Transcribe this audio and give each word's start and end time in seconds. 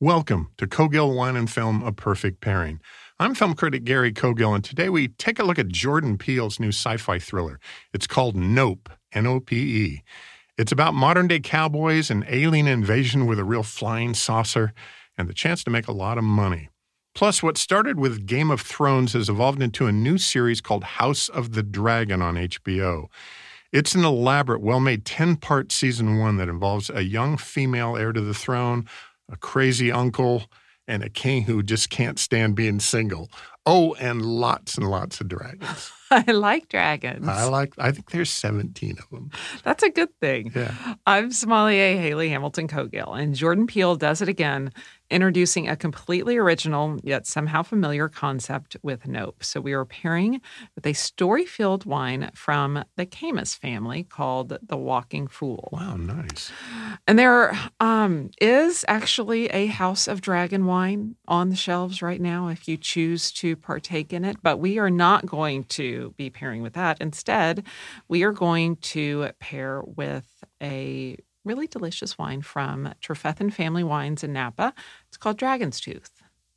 Welcome 0.00 0.50
to 0.58 0.66
Cogill 0.66 1.16
Wine 1.16 1.36
and 1.36 1.50
Film 1.50 1.82
A 1.82 1.90
Perfect 1.90 2.42
Pairing. 2.42 2.80
I'm 3.18 3.34
film 3.34 3.54
critic 3.54 3.84
Gary 3.84 4.12
Cogill, 4.12 4.54
and 4.54 4.62
today 4.62 4.90
we 4.90 5.08
take 5.08 5.38
a 5.38 5.42
look 5.42 5.58
at 5.58 5.68
Jordan 5.68 6.18
Peele's 6.18 6.60
new 6.60 6.68
sci 6.68 6.98
fi 6.98 7.18
thriller. 7.18 7.58
It's 7.94 8.06
called 8.06 8.36
Nope, 8.36 8.90
N 9.14 9.26
O 9.26 9.40
P 9.40 9.56
E. 9.56 10.02
It's 10.58 10.70
about 10.70 10.92
modern 10.92 11.28
day 11.28 11.40
cowboys 11.40 12.10
and 12.10 12.26
alien 12.28 12.66
invasion 12.66 13.24
with 13.24 13.38
a 13.38 13.44
real 13.44 13.62
flying 13.62 14.12
saucer 14.12 14.74
and 15.16 15.30
the 15.30 15.32
chance 15.32 15.64
to 15.64 15.70
make 15.70 15.88
a 15.88 15.92
lot 15.92 16.18
of 16.18 16.24
money. 16.24 16.68
Plus, 17.14 17.42
what 17.42 17.56
started 17.56 17.98
with 17.98 18.26
Game 18.26 18.50
of 18.50 18.60
Thrones 18.60 19.14
has 19.14 19.30
evolved 19.30 19.62
into 19.62 19.86
a 19.86 19.92
new 19.92 20.18
series 20.18 20.60
called 20.60 20.84
House 20.84 21.30
of 21.30 21.52
the 21.52 21.62
Dragon 21.62 22.20
on 22.20 22.34
HBO. 22.34 23.06
It's 23.72 23.94
an 23.94 24.04
elaborate, 24.04 24.60
well 24.60 24.78
made 24.78 25.06
10 25.06 25.36
part 25.36 25.72
season 25.72 26.18
one 26.18 26.36
that 26.36 26.50
involves 26.50 26.90
a 26.90 27.02
young 27.02 27.38
female 27.38 27.96
heir 27.96 28.12
to 28.12 28.20
the 28.20 28.34
throne, 28.34 28.86
a 29.30 29.36
crazy 29.36 29.90
uncle, 29.90 30.44
and 30.88 31.02
a 31.02 31.08
king 31.08 31.42
who 31.42 31.62
just 31.62 31.90
can't 31.90 32.18
stand 32.18 32.54
being 32.54 32.78
single. 32.80 33.28
Oh, 33.68 33.94
and 33.94 34.22
lots 34.22 34.78
and 34.78 34.88
lots 34.88 35.20
of 35.20 35.28
dragons. 35.28 35.90
I 36.10 36.30
like 36.30 36.68
dragons. 36.68 37.26
I 37.26 37.44
like. 37.44 37.74
I 37.78 37.90
think 37.90 38.10
there's 38.12 38.30
17 38.30 38.96
of 38.98 39.10
them. 39.10 39.30
That's 39.64 39.82
a 39.82 39.90
good 39.90 40.16
thing. 40.20 40.52
Yeah. 40.54 40.94
I'm 41.04 41.32
Sommelier 41.32 42.00
Haley 42.00 42.28
Hamilton 42.28 42.68
Cogill, 42.68 43.20
and 43.20 43.34
Jordan 43.34 43.66
Peele 43.66 43.96
does 43.96 44.22
it 44.22 44.28
again 44.28 44.70
introducing 45.10 45.68
a 45.68 45.76
completely 45.76 46.36
original 46.36 46.98
yet 47.02 47.26
somehow 47.26 47.62
familiar 47.62 48.08
concept 48.08 48.76
with 48.82 49.06
Nope. 49.06 49.42
So 49.42 49.60
we 49.60 49.72
are 49.72 49.84
pairing 49.84 50.40
with 50.74 50.86
a 50.86 50.92
story 50.92 51.46
filled 51.46 51.84
wine 51.84 52.30
from 52.34 52.84
the 52.96 53.06
Caymus 53.06 53.54
family 53.56 54.02
called 54.02 54.58
The 54.62 54.76
Walking 54.76 55.28
Fool. 55.28 55.68
Wow, 55.72 55.96
nice. 55.96 56.50
And 57.06 57.18
there 57.18 57.56
um, 57.78 58.30
is 58.40 58.84
actually 58.88 59.46
a 59.48 59.66
House 59.66 60.08
of 60.08 60.20
Dragon 60.20 60.66
wine 60.66 61.16
on 61.28 61.50
the 61.50 61.56
shelves 61.56 62.02
right 62.02 62.20
now 62.20 62.48
if 62.48 62.66
you 62.66 62.76
choose 62.76 63.30
to 63.32 63.55
partake 63.56 64.12
in 64.12 64.24
it, 64.24 64.36
but 64.42 64.58
we 64.58 64.78
are 64.78 64.90
not 64.90 65.26
going 65.26 65.64
to 65.64 66.14
be 66.16 66.30
pairing 66.30 66.62
with 66.62 66.74
that. 66.74 67.00
Instead, 67.00 67.64
we 68.08 68.22
are 68.22 68.32
going 68.32 68.76
to 68.76 69.30
pair 69.40 69.82
with 69.82 70.26
a 70.62 71.16
really 71.44 71.66
delicious 71.66 72.18
wine 72.18 72.42
from 72.42 72.92
Trefethen 73.00 73.52
Family 73.52 73.84
Wines 73.84 74.24
in 74.24 74.32
Napa. 74.32 74.74
It's 75.08 75.16
called 75.16 75.38
Dragon's 75.38 75.80
Tooth. 75.80 76.10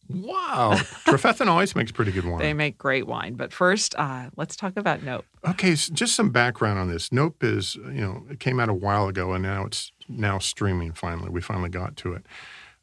Wow. 0.09 0.73
Trefethen 1.05 1.47
always 1.47 1.75
makes 1.75 1.91
pretty 1.91 2.11
good 2.11 2.25
wine. 2.25 2.39
They 2.39 2.53
make 2.53 2.77
great 2.77 3.05
wine. 3.05 3.35
But 3.35 3.53
first, 3.53 3.93
uh, 3.97 4.31
let's 4.35 4.55
talk 4.55 4.75
about 4.75 5.03
Nope. 5.03 5.25
Okay, 5.47 5.75
so 5.75 5.93
just 5.93 6.15
some 6.15 6.31
background 6.31 6.79
on 6.79 6.89
this. 6.89 7.11
Nope 7.11 7.43
is, 7.43 7.75
you 7.75 8.01
know, 8.01 8.25
it 8.29 8.39
came 8.39 8.59
out 8.59 8.69
a 8.69 8.73
while 8.73 9.07
ago 9.07 9.33
and 9.33 9.43
now 9.43 9.65
it's 9.65 9.91
now 10.07 10.39
streaming 10.39 10.93
finally. 10.93 11.29
We 11.29 11.41
finally 11.41 11.69
got 11.69 11.95
to 11.97 12.13
it. 12.13 12.25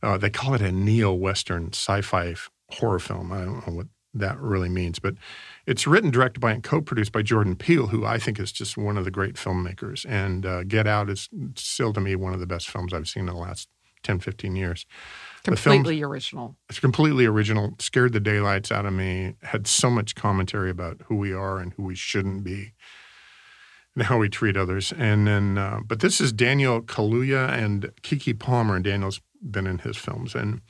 Uh, 0.02 0.16
they 0.16 0.30
call 0.30 0.54
it 0.54 0.62
a 0.62 0.70
neo 0.70 1.12
Western 1.12 1.68
sci 1.72 2.00
fi 2.02 2.36
horror 2.70 3.00
film. 3.00 3.32
I 3.32 3.44
don't 3.44 3.66
know 3.66 3.74
what 3.74 3.86
that 4.18 4.40
really 4.40 4.68
means, 4.68 4.98
but 4.98 5.14
it's 5.66 5.86
written, 5.86 6.10
directed 6.10 6.40
by, 6.40 6.52
and 6.52 6.62
co 6.62 6.80
produced 6.80 7.12
by 7.12 7.22
Jordan 7.22 7.56
Peele, 7.56 7.88
who 7.88 8.04
I 8.04 8.18
think 8.18 8.38
is 8.38 8.52
just 8.52 8.76
one 8.76 8.96
of 8.96 9.04
the 9.04 9.10
great 9.10 9.34
filmmakers. 9.34 10.06
And 10.08 10.46
uh, 10.46 10.64
Get 10.64 10.86
Out 10.86 11.10
is 11.10 11.28
still, 11.56 11.92
to 11.92 12.00
me, 12.00 12.16
one 12.16 12.32
of 12.32 12.40
the 12.40 12.46
best 12.46 12.68
films 12.68 12.92
I've 12.92 13.08
seen 13.08 13.28
in 13.28 13.34
the 13.34 13.40
last 13.40 13.68
10, 14.02 14.20
15 14.20 14.56
years. 14.56 14.86
Completely 15.42 16.02
original. 16.02 16.56
It's 16.68 16.78
completely 16.78 17.26
original. 17.26 17.74
Scared 17.78 18.12
the 18.12 18.20
daylights 18.20 18.70
out 18.70 18.86
of 18.86 18.92
me. 18.92 19.34
Had 19.42 19.66
so 19.66 19.90
much 19.90 20.14
commentary 20.14 20.70
about 20.70 21.02
who 21.06 21.16
we 21.16 21.32
are 21.32 21.58
and 21.58 21.72
who 21.74 21.84
we 21.84 21.94
shouldn't 21.94 22.44
be, 22.44 22.72
and 23.94 24.04
how 24.04 24.18
we 24.18 24.28
treat 24.28 24.56
others. 24.56 24.92
And 24.92 25.26
then, 25.26 25.58
uh, 25.58 25.80
but 25.84 26.00
this 26.00 26.20
is 26.20 26.32
Daniel 26.32 26.82
Kaluuya 26.82 27.50
and 27.50 27.92
Keke 28.02 28.38
Palmer, 28.38 28.76
and 28.76 28.84
Daniel's 28.84 29.20
been 29.40 29.66
in 29.66 29.78
his 29.78 29.96
films, 29.96 30.34
and 30.34 30.60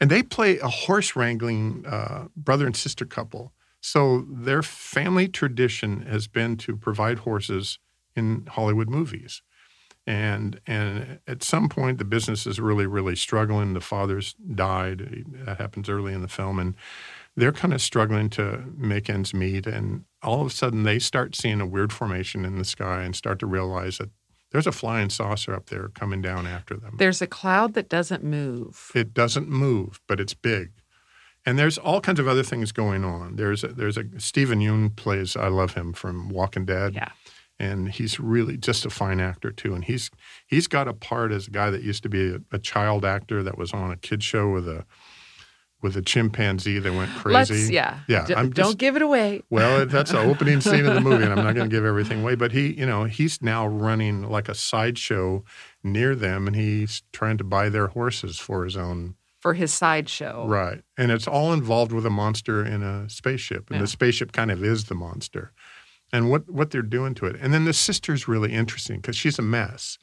and 0.00 0.10
they 0.10 0.22
play 0.22 0.58
a 0.58 0.68
horse 0.68 1.16
wrangling 1.16 1.84
uh, 1.86 2.26
brother 2.36 2.66
and 2.66 2.76
sister 2.76 3.04
couple. 3.04 3.52
So 3.80 4.26
their 4.28 4.62
family 4.62 5.28
tradition 5.28 6.02
has 6.02 6.26
been 6.26 6.56
to 6.58 6.76
provide 6.76 7.20
horses 7.20 7.78
in 8.14 8.46
Hollywood 8.50 8.88
movies. 8.90 9.42
And 10.08 10.60
and 10.66 11.18
at 11.26 11.42
some 11.42 11.68
point 11.68 11.98
the 11.98 12.04
business 12.04 12.46
is 12.46 12.60
really 12.60 12.86
really 12.86 13.16
struggling. 13.16 13.74
The 13.74 13.80
father's 13.80 14.34
died. 14.34 15.24
That 15.44 15.58
happens 15.58 15.88
early 15.88 16.12
in 16.12 16.22
the 16.22 16.28
film. 16.28 16.58
And 16.58 16.74
they're 17.36 17.52
kind 17.52 17.74
of 17.74 17.82
struggling 17.82 18.30
to 18.30 18.64
make 18.76 19.10
ends 19.10 19.34
meet. 19.34 19.66
And 19.66 20.04
all 20.22 20.40
of 20.40 20.46
a 20.46 20.50
sudden 20.50 20.84
they 20.84 20.98
start 20.98 21.34
seeing 21.34 21.60
a 21.60 21.66
weird 21.66 21.92
formation 21.92 22.44
in 22.44 22.58
the 22.58 22.64
sky 22.64 23.02
and 23.02 23.16
start 23.16 23.38
to 23.40 23.46
realize 23.46 23.98
that 23.98 24.10
there's 24.56 24.66
a 24.66 24.72
flying 24.72 25.10
saucer 25.10 25.54
up 25.54 25.66
there 25.66 25.88
coming 25.88 26.22
down 26.22 26.46
after 26.46 26.78
them. 26.78 26.94
There's 26.96 27.20
a 27.20 27.26
cloud 27.26 27.74
that 27.74 27.90
doesn't 27.90 28.24
move. 28.24 28.90
It 28.94 29.12
doesn't 29.12 29.50
move 29.50 30.00
but 30.06 30.18
it's 30.18 30.32
big. 30.32 30.70
And 31.44 31.58
there's 31.58 31.76
all 31.76 32.00
kinds 32.00 32.18
of 32.18 32.26
other 32.26 32.42
things 32.42 32.72
going 32.72 33.04
on. 33.04 33.36
There's 33.36 33.62
a, 33.62 33.68
there's 33.68 33.98
a 33.98 34.04
Steven 34.16 34.60
Yeun 34.60 34.96
plays 34.96 35.36
i 35.36 35.48
love 35.48 35.74
him 35.74 35.92
from 35.92 36.30
walking 36.30 36.64
dead. 36.64 36.94
Yeah. 36.94 37.10
And 37.58 37.90
he's 37.90 38.18
really 38.18 38.56
just 38.56 38.86
a 38.86 38.90
fine 38.90 39.20
actor 39.20 39.52
too. 39.52 39.74
And 39.74 39.84
he's 39.84 40.10
he's 40.46 40.68
got 40.68 40.88
a 40.88 40.94
part 40.94 41.32
as 41.32 41.48
a 41.48 41.50
guy 41.50 41.68
that 41.68 41.82
used 41.82 42.02
to 42.04 42.08
be 42.08 42.30
a, 42.30 42.40
a 42.50 42.58
child 42.58 43.04
actor 43.04 43.42
that 43.42 43.58
was 43.58 43.74
on 43.74 43.90
a 43.90 43.96
kid 43.96 44.22
show 44.22 44.48
with 44.48 44.66
a 44.66 44.86
with 45.82 45.96
a 45.96 46.02
chimpanzee 46.02 46.78
that 46.78 46.92
went 46.92 47.10
crazy. 47.16 47.34
Let's, 47.54 47.70
yeah, 47.70 48.00
yeah. 48.08 48.24
D- 48.26 48.48
don't 48.50 48.78
give 48.78 48.96
it 48.96 49.02
away. 49.02 49.42
Well, 49.50 49.86
that's 49.86 50.10
the 50.12 50.18
opening 50.30 50.60
scene 50.60 50.86
of 50.86 50.94
the 50.94 51.00
movie, 51.00 51.22
and 51.24 51.32
I'm 51.32 51.44
not 51.44 51.54
going 51.54 51.68
to 51.68 51.74
give 51.76 51.84
everything 51.84 52.22
away. 52.22 52.34
But 52.34 52.52
he, 52.52 52.72
you 52.72 52.86
know, 52.86 53.04
he's 53.04 53.42
now 53.42 53.66
running 53.66 54.28
like 54.30 54.48
a 54.48 54.54
sideshow 54.54 55.44
near 55.84 56.14
them, 56.14 56.46
and 56.46 56.56
he's 56.56 57.02
trying 57.12 57.38
to 57.38 57.44
buy 57.44 57.68
their 57.68 57.88
horses 57.88 58.38
for 58.38 58.64
his 58.64 58.76
own 58.76 59.14
for 59.40 59.54
his 59.54 59.72
sideshow. 59.72 60.46
Right, 60.48 60.82
and 60.96 61.12
it's 61.12 61.28
all 61.28 61.52
involved 61.52 61.92
with 61.92 62.06
a 62.06 62.10
monster 62.10 62.64
in 62.64 62.82
a 62.82 63.08
spaceship, 63.10 63.68
and 63.70 63.76
Yeah. 63.76 63.82
the 63.82 63.86
spaceship 63.88 64.32
kind 64.32 64.50
of 64.50 64.64
is 64.64 64.84
the 64.86 64.94
monster 64.94 65.52
and 66.12 66.30
what 66.30 66.48
what 66.50 66.70
they're 66.70 66.82
doing 66.82 67.14
to 67.16 67.26
it. 67.26 67.36
And 67.40 67.52
then 67.52 67.64
the 67.64 67.72
sister's 67.74 68.26
really 68.26 68.52
interesting 68.52 68.96
because 68.96 69.16
she's 69.16 69.38
a 69.38 69.42
mess, 69.42 69.98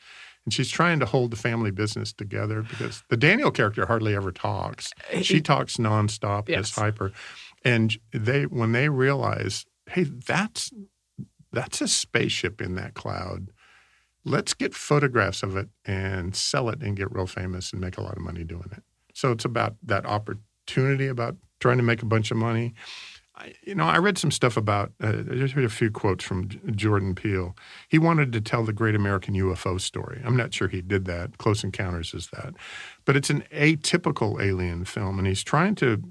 and 0.46 0.54
she's 0.54 0.70
trying 0.70 1.00
to 1.00 1.06
hold 1.06 1.32
the 1.32 1.38
family 1.38 1.72
business 1.72 2.14
together 2.14 2.62
because 2.64 3.04
the 3.10 3.18
Daniel 3.18 3.52
character 3.52 3.86
hardly 3.86 4.16
ever 4.16 4.32
talks. 4.32 4.92
Uh, 5.14 5.22
she 5.22 5.42
talks 5.42 5.78
nonstop. 5.78 6.50
Yes. 6.50 6.70
Is 6.70 6.76
hyper, 6.76 7.12
and 7.64 7.98
they 8.12 8.46
when 8.46 8.72
they 8.72 8.90
realize, 8.90 9.66
hey, 9.90 10.04
that's 10.04 10.72
that's 11.52 11.82
a 11.82 11.88
spaceship 11.88 12.62
in 12.62 12.76
that 12.76 12.94
cloud. 12.94 13.50
Let's 14.26 14.54
get 14.54 14.74
photographs 14.74 15.44
of 15.44 15.58
it 15.58 15.68
and 15.86 16.36
sell 16.36 16.70
it 16.70 16.82
and 16.82 16.96
get 16.96 17.12
real 17.12 17.28
famous 17.28 17.72
and 17.72 17.82
make 17.82 17.98
a 17.98 18.02
lot 18.02 18.16
of 18.16 18.24
money 18.24 18.44
doing 18.44 18.70
it. 18.72 18.84
So 19.14 19.32
it's 19.32 19.46
about 19.46 19.76
that 19.84 20.06
opportunity, 20.06 21.08
about 21.08 21.36
trying 21.60 21.78
to 21.78 21.84
make 21.84 22.02
a 22.02 22.06
bunch 22.06 22.32
of 22.32 22.38
money. 22.38 22.74
I, 23.36 23.54
you 23.64 23.74
know, 23.74 23.86
I 23.86 23.98
read 23.98 24.18
some 24.18 24.32
stuff 24.32 24.58
about. 24.58 24.92
Uh, 25.02 25.24
I 25.30 25.36
just 25.36 25.56
read 25.56 25.66
a 25.66 25.70
few 25.70 25.90
quotes 25.90 26.24
from 26.24 26.50
J- 26.50 26.60
Jordan 26.72 27.16
Peele. 27.16 27.56
He 27.90 27.98
wanted 27.98 28.32
to 28.34 28.42
tell 28.42 28.64
the 28.64 28.74
Great 28.74 28.96
American 28.96 29.34
UFO 29.34 29.82
story. 29.82 30.22
I'm 30.24 30.38
not 30.38 30.54
sure 30.54 30.68
he 30.68 30.82
did 30.82 31.06
that. 31.06 31.38
Close 31.40 31.64
Encounters 31.64 32.14
is 32.14 32.30
that, 32.34 32.54
but 33.06 33.16
it's 33.16 33.30
an 33.30 33.44
atypical 33.52 34.42
alien 34.42 34.86
film, 34.86 35.18
and 35.18 35.28
he's 35.28 35.44
trying 35.44 35.76
to. 35.76 36.02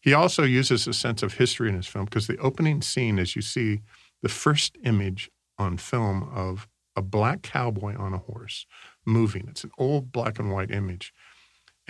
He 0.00 0.14
also 0.14 0.42
uses 0.44 0.86
a 0.86 0.94
sense 0.94 1.22
of 1.22 1.34
history 1.34 1.68
in 1.68 1.74
his 1.74 1.86
film 1.86 2.06
because 2.06 2.26
the 2.26 2.38
opening 2.38 2.80
scene, 2.80 3.18
as 3.18 3.36
you 3.36 3.42
see, 3.42 3.80
the 4.22 4.30
first 4.30 4.78
image 4.82 5.30
on 5.58 5.76
film 5.76 6.30
of 6.34 6.66
a 6.96 7.02
black 7.02 7.42
cowboy 7.42 7.96
on 7.96 8.14
a 8.14 8.18
horse 8.18 8.66
moving. 9.04 9.46
It's 9.48 9.64
an 9.64 9.70
old 9.78 10.12
black 10.12 10.38
and 10.38 10.50
white 10.50 10.70
image 10.70 11.12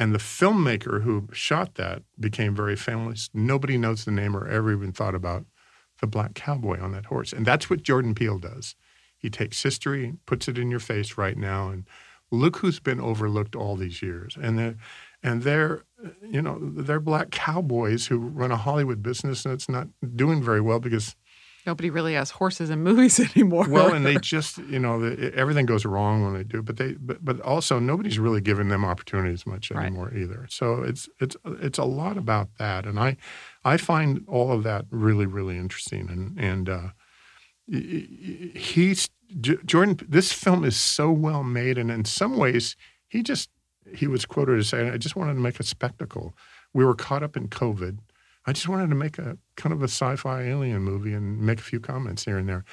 And 0.00 0.14
the 0.14 0.18
filmmaker 0.18 1.02
who 1.02 1.28
shot 1.30 1.74
that 1.74 2.04
became 2.18 2.56
very 2.56 2.74
famous. 2.74 3.28
Nobody 3.34 3.76
knows 3.76 4.06
the 4.06 4.10
name 4.10 4.34
or 4.34 4.48
ever 4.48 4.72
even 4.72 4.92
thought 4.92 5.14
about 5.14 5.44
the 6.00 6.06
black 6.06 6.32
cowboy 6.32 6.80
on 6.80 6.92
that 6.92 7.04
horse. 7.04 7.34
And 7.34 7.44
that's 7.44 7.68
what 7.68 7.82
Jordan 7.82 8.14
Peele 8.14 8.38
does. 8.38 8.76
He 9.18 9.28
takes 9.28 9.62
history, 9.62 10.06
and 10.06 10.24
puts 10.24 10.48
it 10.48 10.56
in 10.56 10.70
your 10.70 10.80
face 10.80 11.18
right 11.18 11.36
now, 11.36 11.68
and 11.68 11.84
look 12.30 12.56
who's 12.56 12.80
been 12.80 12.98
overlooked 12.98 13.54
all 13.54 13.76
these 13.76 14.00
years. 14.00 14.38
And 14.40 14.58
they're, 14.58 14.76
and 15.22 15.42
they're, 15.42 15.84
you 16.26 16.40
know, 16.40 16.58
they're 16.58 16.98
black 16.98 17.30
cowboys 17.30 18.06
who 18.06 18.16
run 18.16 18.52
a 18.52 18.56
Hollywood 18.56 19.02
business 19.02 19.44
and 19.44 19.52
it's 19.52 19.68
not 19.68 19.88
doing 20.16 20.42
very 20.42 20.62
well 20.62 20.80
because 20.80 21.14
Nobody 21.66 21.90
really 21.90 22.14
has 22.14 22.30
horses 22.30 22.70
in 22.70 22.82
movies 22.82 23.20
anymore. 23.36 23.66
well, 23.68 23.92
and 23.92 24.04
they 24.06 24.16
just, 24.16 24.58
you 24.58 24.78
know, 24.78 24.98
the, 24.98 25.34
everything 25.34 25.66
goes 25.66 25.84
wrong 25.84 26.24
when 26.24 26.32
they 26.34 26.42
do. 26.42 26.62
But 26.62 26.78
they, 26.78 26.92
but, 26.94 27.24
but 27.24 27.40
also 27.40 27.78
nobody's 27.78 28.18
really 28.18 28.40
giving 28.40 28.68
them 28.68 28.84
opportunities 28.84 29.46
much 29.46 29.70
Right. 29.70 29.86
anymore 29.86 30.14
either. 30.14 30.46
So 30.48 30.82
it's 30.82 31.08
it's 31.20 31.36
it's 31.44 31.78
a 31.78 31.84
lot 31.84 32.16
about 32.16 32.48
that, 32.58 32.86
and 32.86 32.98
I 32.98 33.16
I 33.64 33.76
find 33.76 34.24
all 34.26 34.52
of 34.52 34.62
that 34.64 34.86
really 34.90 35.26
really 35.26 35.56
interesting. 35.58 36.08
And 36.08 36.38
and 36.38 36.68
uh, 36.68 36.88
he's 37.68 39.08
Jordan. 39.40 39.98
This 40.08 40.32
film 40.32 40.64
is 40.64 40.76
so 40.76 41.10
well 41.10 41.42
made, 41.44 41.78
and 41.78 41.90
in 41.90 42.04
some 42.04 42.36
ways, 42.36 42.76
he 43.08 43.22
just 43.22 43.50
he 43.94 44.06
was 44.06 44.24
quoted 44.24 44.58
as 44.58 44.68
saying, 44.68 44.90
"I 44.90 44.96
just 44.96 45.16
wanted 45.16 45.34
to 45.34 45.40
make 45.40 45.60
a 45.60 45.64
spectacle." 45.64 46.34
We 46.72 46.84
were 46.84 46.94
caught 46.94 47.22
up 47.22 47.36
in 47.36 47.48
COVID. 47.48 47.98
I 48.50 48.52
just 48.52 48.68
wanted 48.68 48.88
to 48.90 48.96
make 48.96 49.16
a 49.16 49.38
kind 49.56 49.72
of 49.72 49.80
a 49.80 49.84
sci-fi 49.84 50.42
alien 50.42 50.82
movie 50.82 51.12
and 51.14 51.40
make 51.40 51.60
a 51.60 51.62
few 51.62 51.78
comments 51.78 52.24
here 52.24 52.36
and 52.36 52.48
there. 52.48 52.64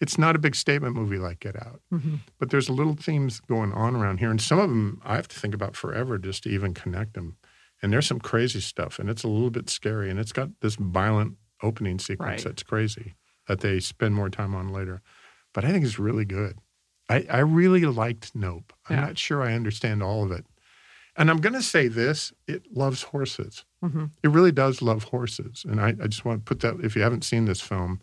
It's 0.00 0.16
not 0.16 0.36
a 0.36 0.38
big 0.38 0.54
statement 0.54 0.94
movie 0.94 1.18
like 1.18 1.40
Get 1.40 1.56
Out, 1.60 1.80
Mhm. 1.92 2.20
but 2.38 2.50
there's 2.50 2.70
little 2.70 2.94
themes 2.94 3.40
going 3.40 3.72
on 3.72 3.96
around 3.96 4.18
here, 4.18 4.30
and 4.30 4.40
some 4.40 4.60
of 4.60 4.68
them 4.68 5.00
I 5.04 5.16
have 5.16 5.26
to 5.26 5.36
think 5.40 5.52
about 5.52 5.74
forever 5.74 6.18
just 6.18 6.44
to 6.44 6.50
even 6.50 6.72
connect 6.72 7.14
them. 7.14 7.36
And 7.82 7.92
there's 7.92 8.06
some 8.06 8.20
crazy 8.20 8.60
stuff, 8.60 9.00
and 9.00 9.10
it's 9.10 9.24
a 9.24 9.28
little 9.28 9.50
bit 9.50 9.68
scary, 9.68 10.08
and 10.08 10.20
it's 10.20 10.30
got 10.32 10.50
this 10.60 10.76
violent 10.76 11.36
opening 11.64 11.98
sequence 11.98 12.28
Right. 12.28 12.44
that's 12.44 12.62
crazy 12.62 13.14
that 13.48 13.58
they 13.58 13.80
spend 13.80 14.14
more 14.14 14.30
time 14.30 14.54
on 14.54 14.68
later. 14.68 15.02
But 15.52 15.64
I 15.64 15.72
think 15.72 15.84
it's 15.84 15.98
really 15.98 16.24
good. 16.24 16.58
I, 17.08 17.26
I 17.28 17.38
really 17.40 17.84
liked 17.86 18.36
Nope. 18.36 18.72
I'm 18.88 18.96
Yeah. 18.98 19.06
not 19.06 19.18
sure 19.18 19.42
I 19.42 19.52
understand 19.54 20.00
all 20.00 20.22
of 20.22 20.30
it. 20.30 20.46
And 21.16 21.30
I'm 21.30 21.38
going 21.40 21.52
to 21.54 21.62
say 21.62 21.88
this 21.88 22.32
it 22.48 22.64
loves 22.76 23.02
horses. 23.02 23.64
Mhm. 23.84 24.10
It 24.22 24.28
really 24.30 24.52
does 24.52 24.82
love 24.82 25.04
horses. 25.04 25.64
And 25.68 25.80
I, 25.80 25.88
I 25.88 26.06
just 26.08 26.24
want 26.24 26.40
to 26.40 26.44
put 26.44 26.60
that, 26.60 26.84
if 26.84 26.96
you 26.96 27.02
haven't 27.02 27.24
seen 27.24 27.44
this 27.44 27.60
film, 27.60 28.00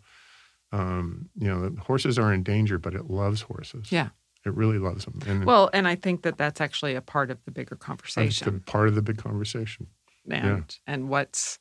um, 0.72 1.28
you 1.36 1.48
know, 1.48 1.74
horses 1.82 2.18
are 2.18 2.32
in 2.32 2.42
danger, 2.42 2.78
but 2.78 2.94
it 2.94 3.10
loves 3.10 3.42
horses. 3.42 3.92
Yeah. 3.92 4.08
It 4.46 4.54
really 4.54 4.78
loves 4.78 5.04
them. 5.04 5.20
And 5.26 5.44
Well, 5.44 5.68
and 5.72 5.86
I 5.86 5.94
think 5.94 6.22
that 6.22 6.36
that's 6.38 6.60
actually 6.60 6.94
a 6.94 7.02
part 7.02 7.30
of 7.30 7.38
the 7.44 7.50
bigger 7.50 7.76
conversation. 7.76 8.60
part 8.66 8.88
of 8.88 8.94
the 8.94 9.02
big 9.02 9.18
conversation. 9.18 9.86
and 10.28 10.78
and 10.86 11.08
what's 11.08 11.58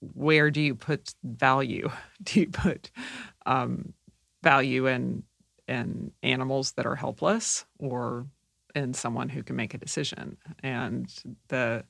where 0.00 0.50
do 0.50 0.60
you 0.60 0.74
put 0.74 1.14
value? 1.24 1.90
Do 2.22 2.40
you 2.40 2.48
put 2.48 2.90
um, 3.46 3.92
value 4.42 4.86
in 4.86 5.24
in 5.66 6.12
animals 6.22 6.72
that 6.72 6.86
are 6.86 6.94
helpless, 6.96 7.66
or 7.78 8.26
in 8.74 8.94
someone 8.94 9.28
who 9.28 9.42
can 9.42 9.56
make 9.56 9.74
a 9.74 9.78
decision? 9.78 10.36
And 10.62 11.12
the 11.48 11.84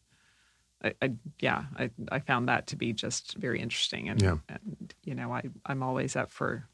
I, 0.85 0.95
I, 1.03 1.13
yeah, 1.41 1.65
I, 1.77 1.91
I 2.13 2.21
found 2.21 2.49
that 2.49 2.69
to 2.69 2.77
be 2.77 2.93
just 2.93 3.37
very 3.37 3.61
interesting, 3.61 4.09
and, 4.09 4.23
Yeah. 4.23 4.37
and 4.49 4.95
you 5.05 5.15
know, 5.15 5.33
I 5.33 5.43
I'm 5.67 5.83
always 5.83 6.15
up 6.17 6.31
for 6.31 6.69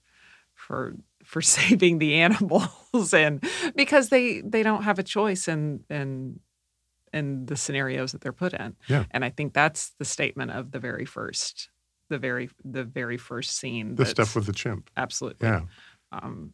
for 0.55 0.95
for 1.25 1.41
saving 1.57 1.99
the 1.99 2.15
animals, 2.17 3.15
and 3.15 3.43
because 3.75 4.11
they 4.11 4.41
they 4.43 4.63
don't 4.63 4.83
have 4.83 4.99
a 4.99 5.03
choice 5.03 5.49
in 5.49 5.85
in 5.89 6.41
in 7.15 7.47
the 7.47 7.57
scenarios 7.57 8.13
that 8.13 8.21
they're 8.21 8.33
put 8.33 8.53
in. 8.53 8.75
Yeah. 8.89 9.05
And 9.13 9.25
I 9.25 9.31
think 9.31 9.55
that's 9.55 9.91
the 9.99 10.05
statement 10.05 10.51
of 10.51 10.73
the 10.73 10.81
very 10.81 11.05
first, 11.07 11.71
the 12.11 12.19
very 12.19 12.51
the 12.65 12.85
very 12.85 13.17
first 13.17 13.57
scene. 13.57 13.95
The 13.95 14.05
stuff 14.05 14.35
with 14.37 14.45
the 14.47 14.53
chimp. 14.53 14.91
absolutely. 14.97 15.49
Yeah. 15.49 15.63
Um, 16.13 16.53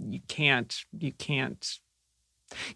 you 0.00 0.20
can't 0.28 0.84
you 0.98 1.12
can't 1.12 1.78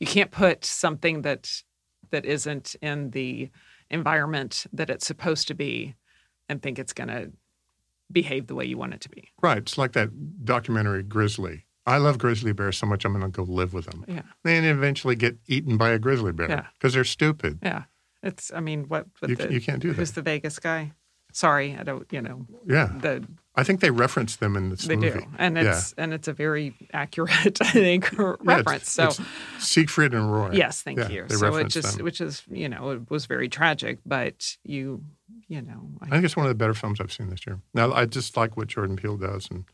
you 0.00 0.06
can't 0.06 0.30
put 0.30 0.64
something 0.64 1.22
that 1.22 1.62
that 2.10 2.24
isn't 2.24 2.76
in 2.82 3.10
the 3.10 3.50
environment 3.90 4.66
that 4.72 4.90
it's 4.90 5.06
supposed 5.06 5.48
to 5.48 5.54
be 5.54 5.94
and 6.48 6.60
think 6.62 6.78
it's 6.78 6.92
going 6.92 7.08
to 7.08 7.30
behave 8.10 8.46
the 8.46 8.54
way 8.54 8.64
you 8.64 8.76
want 8.76 8.92
it 8.94 9.00
to 9.00 9.08
be. 9.08 9.30
Right. 9.42 9.58
It's 9.58 9.78
like 9.78 9.92
that 9.92 10.44
documentary 10.44 11.02
Grizzly. 11.02 11.66
I 11.84 11.96
love 11.96 12.16
grizzly 12.18 12.52
bears 12.52 12.78
so 12.78 12.86
much 12.86 13.04
I'm 13.04 13.12
going 13.18 13.24
to 13.24 13.28
go 13.36 13.42
live 13.42 13.72
with 13.74 13.86
them. 13.86 14.04
Yeah. 14.06 14.22
Then 14.44 14.62
eventually 14.64 15.16
get 15.16 15.36
eaten 15.48 15.76
by 15.76 15.90
a 15.90 15.98
grizzly 15.98 16.30
bear 16.32 16.48
Yeah. 16.48 16.66
because 16.74 16.94
they're 16.94 17.02
stupid. 17.04 17.58
Yeah. 17.62 17.84
It's 18.22 18.52
I 18.54 18.60
mean 18.60 18.84
what, 18.84 19.06
what 19.18 19.30
You, 19.30 19.36
the, 19.36 19.52
you 19.52 19.60
can't 19.60 19.80
do 19.80 19.92
who's 19.92 20.10
that. 20.12 20.16
the 20.24 20.30
Vegas 20.30 20.58
guy? 20.60 20.92
Sorry, 21.32 21.76
I 21.76 21.82
don't, 21.82 22.06
you 22.12 22.20
know, 22.22 22.46
Yeah. 22.68 22.92
the 23.00 23.26
I 23.54 23.64
think 23.64 23.80
they 23.80 23.90
reference 23.90 24.36
them 24.36 24.56
in 24.56 24.70
this 24.70 24.82
they 24.86 24.96
movie. 24.96 25.20
do. 25.20 25.26
And 25.38 25.56
Yeah. 25.56 25.72
it's 25.76 25.92
and 25.98 26.14
it's 26.14 26.26
a 26.26 26.32
very 26.32 26.74
accurate 26.92 27.58
I 27.60 27.70
think 27.70 28.10
Yeah, 28.12 28.30
it's- 28.32 28.36
reference. 28.40 28.90
so 28.90 29.08
it's 29.08 29.20
Siegfried 29.58 30.14
and 30.14 30.32
Roy. 30.32 30.50
Yes, 30.52 30.82
thank 30.82 30.98
Yeah, 30.98 31.08
you. 31.08 31.26
they 31.28 31.34
So 31.34 31.46
it 31.46 31.50
reference 31.50 31.74
just, 31.74 31.96
them. 31.96 32.04
which 32.04 32.20
is, 32.22 32.42
you 32.50 32.68
know, 32.68 32.90
it 32.90 33.10
was 33.10 33.26
very 33.26 33.48
tragic, 33.50 33.98
but 34.06 34.56
you, 34.64 35.02
you 35.48 35.60
know, 35.60 35.90
I 36.00 36.08
think 36.08 36.24
it's 36.24 36.36
one 36.36 36.46
of 36.46 36.50
the 36.50 36.54
better 36.54 36.72
films 36.74 36.98
I've 37.00 37.12
seen 37.12 37.28
this 37.28 37.46
year. 37.46 37.60
Now, 37.74 37.92
I 37.92 38.06
just 38.06 38.36
like 38.38 38.56
what 38.56 38.68
Jordan 38.68 38.96
Peele 38.96 39.18
does, 39.18 39.48
and 39.50 39.64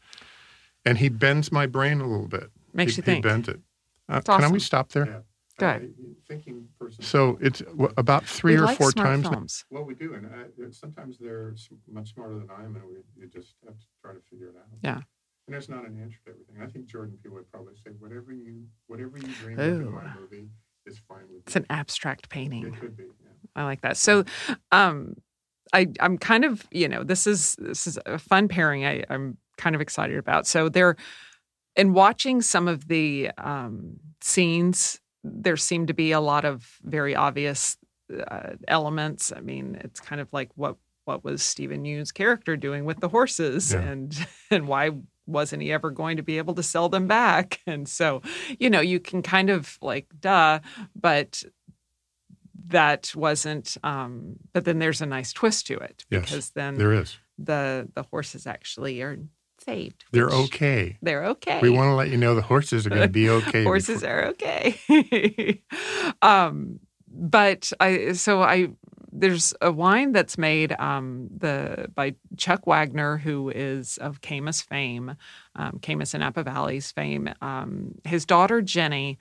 and 0.84 0.98
he 0.98 1.08
bends 1.08 1.52
my 1.52 1.66
brain 1.66 2.00
a 2.00 2.06
little 2.08 2.28
bit. 2.28 2.50
Makes 2.72 2.92
he, 2.94 2.96
you 2.98 3.02
think. 3.04 3.24
He 3.24 3.30
bent 3.30 3.48
it. 3.48 3.60
Uh, 4.08 4.16
It's 4.18 4.26
Can 4.28 4.50
we 4.52 4.58
stop 4.60 4.90
there? 4.90 5.22
Go 5.58 5.66
ahead. 5.66 5.92
thinking 6.26 6.68
person. 6.78 7.02
So 7.02 7.38
it's 7.40 7.60
w- 7.60 7.92
about 7.96 8.24
three 8.24 8.52
we 8.54 8.58
or 8.58 8.64
like 8.64 8.78
four 8.78 8.92
smart 8.92 9.06
times. 9.08 9.28
films. 9.28 9.64
Well, 9.70 9.84
we 9.84 9.94
do, 9.94 10.14
and 10.14 10.26
I, 10.26 10.70
sometimes 10.70 11.18
they're 11.18 11.54
much 11.90 12.14
smarter 12.14 12.34
than 12.34 12.48
I 12.50 12.64
am, 12.64 12.76
and 12.76 12.84
we 12.84 12.96
you 13.22 13.28
just 13.28 13.54
have 13.66 13.78
to 13.78 13.86
try 14.02 14.12
to 14.12 14.20
figure 14.30 14.48
it 14.48 14.54
out. 14.56 14.66
Yeah. 14.82 14.94
And 14.94 15.54
there's 15.54 15.68
not 15.68 15.86
an 15.86 16.00
answer 16.00 16.18
to 16.26 16.30
everything. 16.32 16.56
I 16.62 16.66
think 16.66 16.86
Jordan 16.86 17.18
Peele 17.22 17.32
would 17.32 17.50
probably 17.50 17.74
say, 17.84 17.90
"Whatever 17.98 18.32
you, 18.32 18.66
whatever 18.86 19.18
you 19.18 19.28
dream 19.40 19.58
of 19.58 19.66
in 19.80 19.90
my 19.92 20.14
movie 20.20 20.48
is 20.86 20.98
fine 21.08 21.22
with 21.32 21.42
It's 21.46 21.56
me." 21.56 21.60
an 21.60 21.66
abstract 21.70 22.28
painting. 22.28 22.66
It 22.66 22.78
could 22.80 22.96
be. 22.96 23.04
Yeah. 23.04 23.30
I 23.56 23.64
like 23.64 23.80
that. 23.80 23.96
So, 23.96 24.24
um, 24.72 25.14
I 25.72 25.88
I'm 26.00 26.18
kind 26.18 26.44
of 26.44 26.66
you 26.70 26.88
know 26.88 27.02
this 27.02 27.26
is 27.26 27.56
this 27.58 27.86
is 27.86 27.98
a 28.06 28.18
fun 28.18 28.48
pairing. 28.48 28.84
I 28.86 29.04
I'm 29.10 29.38
kind 29.56 29.74
of 29.74 29.80
excited 29.80 30.18
about. 30.18 30.46
So 30.46 30.68
there, 30.68 30.96
in 31.76 31.92
watching 31.94 32.42
some 32.42 32.68
of 32.68 32.86
the 32.88 33.30
um, 33.38 33.96
scenes, 34.20 35.00
there 35.24 35.56
seem 35.56 35.86
to 35.86 35.94
be 35.94 36.12
a 36.12 36.20
lot 36.20 36.44
of 36.44 36.78
very 36.82 37.14
obvious 37.14 37.76
uh, 38.30 38.52
elements. 38.66 39.32
I 39.36 39.40
mean, 39.40 39.78
it's 39.82 40.00
kind 40.00 40.20
of 40.20 40.28
like 40.32 40.50
what 40.54 40.76
what 41.04 41.24
was 41.24 41.42
Steven 41.42 41.84
Yeun's 41.86 42.12
character 42.12 42.56
doing 42.56 42.84
with 42.84 43.00
the 43.00 43.08
horses, 43.08 43.72
Yeah. 43.72 43.80
and 43.80 44.26
and 44.50 44.68
why 44.68 44.90
wasn't 45.26 45.62
he 45.62 45.72
ever 45.72 45.90
going 45.90 46.16
to 46.18 46.22
be 46.22 46.38
able 46.38 46.54
to 46.54 46.62
sell 46.62 46.88
them 46.88 47.06
back? 47.06 47.60
And 47.66 47.86
so, 47.88 48.22
you 48.58 48.70
know, 48.70 48.80
you 48.80 48.98
can 49.00 49.22
kind 49.22 49.50
of 49.50 49.76
like 49.82 50.06
duh, 50.20 50.60
but 50.94 51.42
that 52.68 53.12
wasn't 53.14 53.76
um 53.82 54.36
but 54.52 54.64
then 54.64 54.78
there's 54.78 55.00
a 55.00 55.06
nice 55.06 55.32
twist 55.32 55.66
to 55.68 55.74
it 55.78 56.04
Yes, 56.10 56.22
because 56.22 56.50
then 56.50 56.76
There 56.76 56.92
is. 56.92 57.16
the 57.38 57.88
the 57.94 58.02
horses 58.02 58.46
actually 58.46 59.00
are 59.02 59.18
saved 59.68 60.04
They're 60.12 60.30
okay. 60.30 60.98
they're 61.02 61.24
okay 61.34 61.58
We 61.60 61.70
want 61.70 61.88
to 61.88 61.94
let 61.94 62.08
you 62.10 62.16
know 62.16 62.34
the 62.34 62.42
horses 62.42 62.86
are 62.86 62.90
going 62.90 63.02
to 63.02 63.08
be 63.08 63.28
okay. 63.40 63.64
horses 63.64 64.00
before- 64.02 64.16
are 64.16 64.24
okay 64.34 65.62
um 66.22 66.80
but 67.08 67.72
i 67.80 68.12
so 68.12 68.42
i 68.42 68.68
there's 69.10 69.54
a 69.62 69.72
wine 69.72 70.12
that's 70.12 70.36
made 70.38 70.72
um 70.78 71.28
the 71.36 71.86
by 71.94 72.14
chuck 72.36 72.66
wagner 72.66 73.16
who 73.18 73.48
is 73.50 73.96
of 73.98 74.20
Caymus 74.20 74.62
fame 74.62 75.16
um 75.56 75.78
Caymus 75.80 76.14
and 76.14 76.20
napa 76.22 76.42
valley's 76.44 76.92
fame 76.92 77.28
um 77.40 77.94
his 78.04 78.24
daughter 78.26 78.60
jenny 78.62 79.18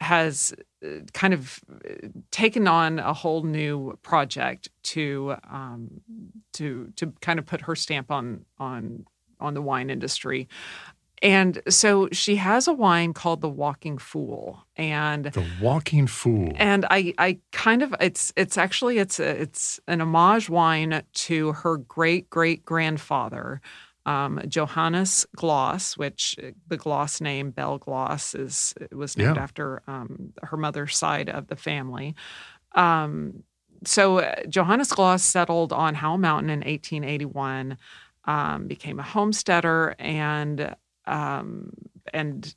has 0.00 0.54
uh, 0.84 0.88
kind 1.14 1.32
of 1.32 1.60
uh, 1.72 2.08
taken 2.30 2.68
on 2.68 2.98
a 2.98 3.14
whole 3.14 3.42
new 3.44 3.98
project 4.02 4.68
to 4.82 5.34
um, 5.50 6.02
to 6.52 6.92
to 6.96 7.12
kind 7.22 7.38
of 7.38 7.46
put 7.46 7.62
her 7.62 7.74
stamp 7.74 8.10
on 8.10 8.44
on 8.58 9.06
on 9.40 9.54
the 9.54 9.62
wine 9.62 9.90
industry. 9.90 10.48
And 11.22 11.62
so 11.68 12.08
she 12.12 12.36
has 12.36 12.68
a 12.68 12.74
wine 12.74 13.14
called 13.14 13.40
the 13.40 13.48
Walking 13.48 13.96
Fool, 13.96 14.66
and 14.76 15.24
The 15.24 15.46
Walking 15.62 16.06
Fool. 16.06 16.52
and 16.56 16.84
I 16.90 17.14
I 17.16 17.38
kind 17.52 17.82
of 17.82 17.94
it's 18.00 18.34
it's 18.36 18.58
actually 18.58 18.98
it's 18.98 19.18
a, 19.18 19.40
it's 19.40 19.80
an 19.88 20.02
homage 20.02 20.50
wine 20.50 21.02
to 21.14 21.52
her 21.52 21.78
great 21.78 22.28
great 22.28 22.66
grandfather. 22.66 23.62
Um, 24.04 24.40
Johannes 24.46 25.26
Glos, 25.36 25.96
which 25.96 26.36
uh, 26.40 26.50
the 26.68 26.76
Glos 26.78 27.20
name 27.20 27.50
Belle 27.50 27.78
Glos 27.80 28.38
is 28.38 28.74
was 28.92 29.16
named 29.16 29.36
Yeah. 29.36 29.42
after 29.42 29.82
um, 29.88 30.34
her 30.42 30.58
mother's 30.58 30.96
side 30.96 31.30
of 31.30 31.46
the 31.48 31.56
family. 31.56 32.14
Um, 32.72 33.42
so 33.84 34.18
uh, 34.18 34.34
Johannes 34.48 34.90
Glos 34.90 35.20
settled 35.20 35.72
on 35.72 35.94
Howell 35.94 36.18
Mountain 36.18 36.50
in 36.50 36.60
1881, 36.60 37.76
um, 38.26 38.66
became 38.66 38.98
a 38.98 39.02
homesteader, 39.04 39.94
and 39.98 40.74
um, 41.06 41.72
and 42.12 42.54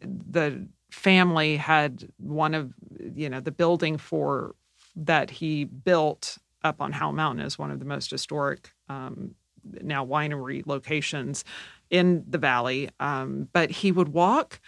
the 0.00 0.66
family 0.90 1.56
had 1.56 2.08
one 2.18 2.54
of 2.54 2.72
you 3.14 3.28
know 3.28 3.40
the 3.40 3.52
building 3.52 3.98
for 3.98 4.54
that 4.96 5.30
he 5.30 5.64
built 5.64 6.38
up 6.64 6.80
on 6.80 6.92
Howell 6.92 7.12
Mountain 7.12 7.44
is 7.44 7.58
one 7.58 7.70
of 7.70 7.78
the 7.78 7.84
most 7.84 8.10
historic 8.10 8.72
um, 8.88 9.34
now 9.82 10.04
winery 10.04 10.66
locations 10.66 11.44
in 11.90 12.24
the 12.28 12.38
valley. 12.38 12.90
Um, 13.00 13.48
but 13.52 13.70
he 13.70 13.92
would 13.92 14.08
walk 14.08 14.60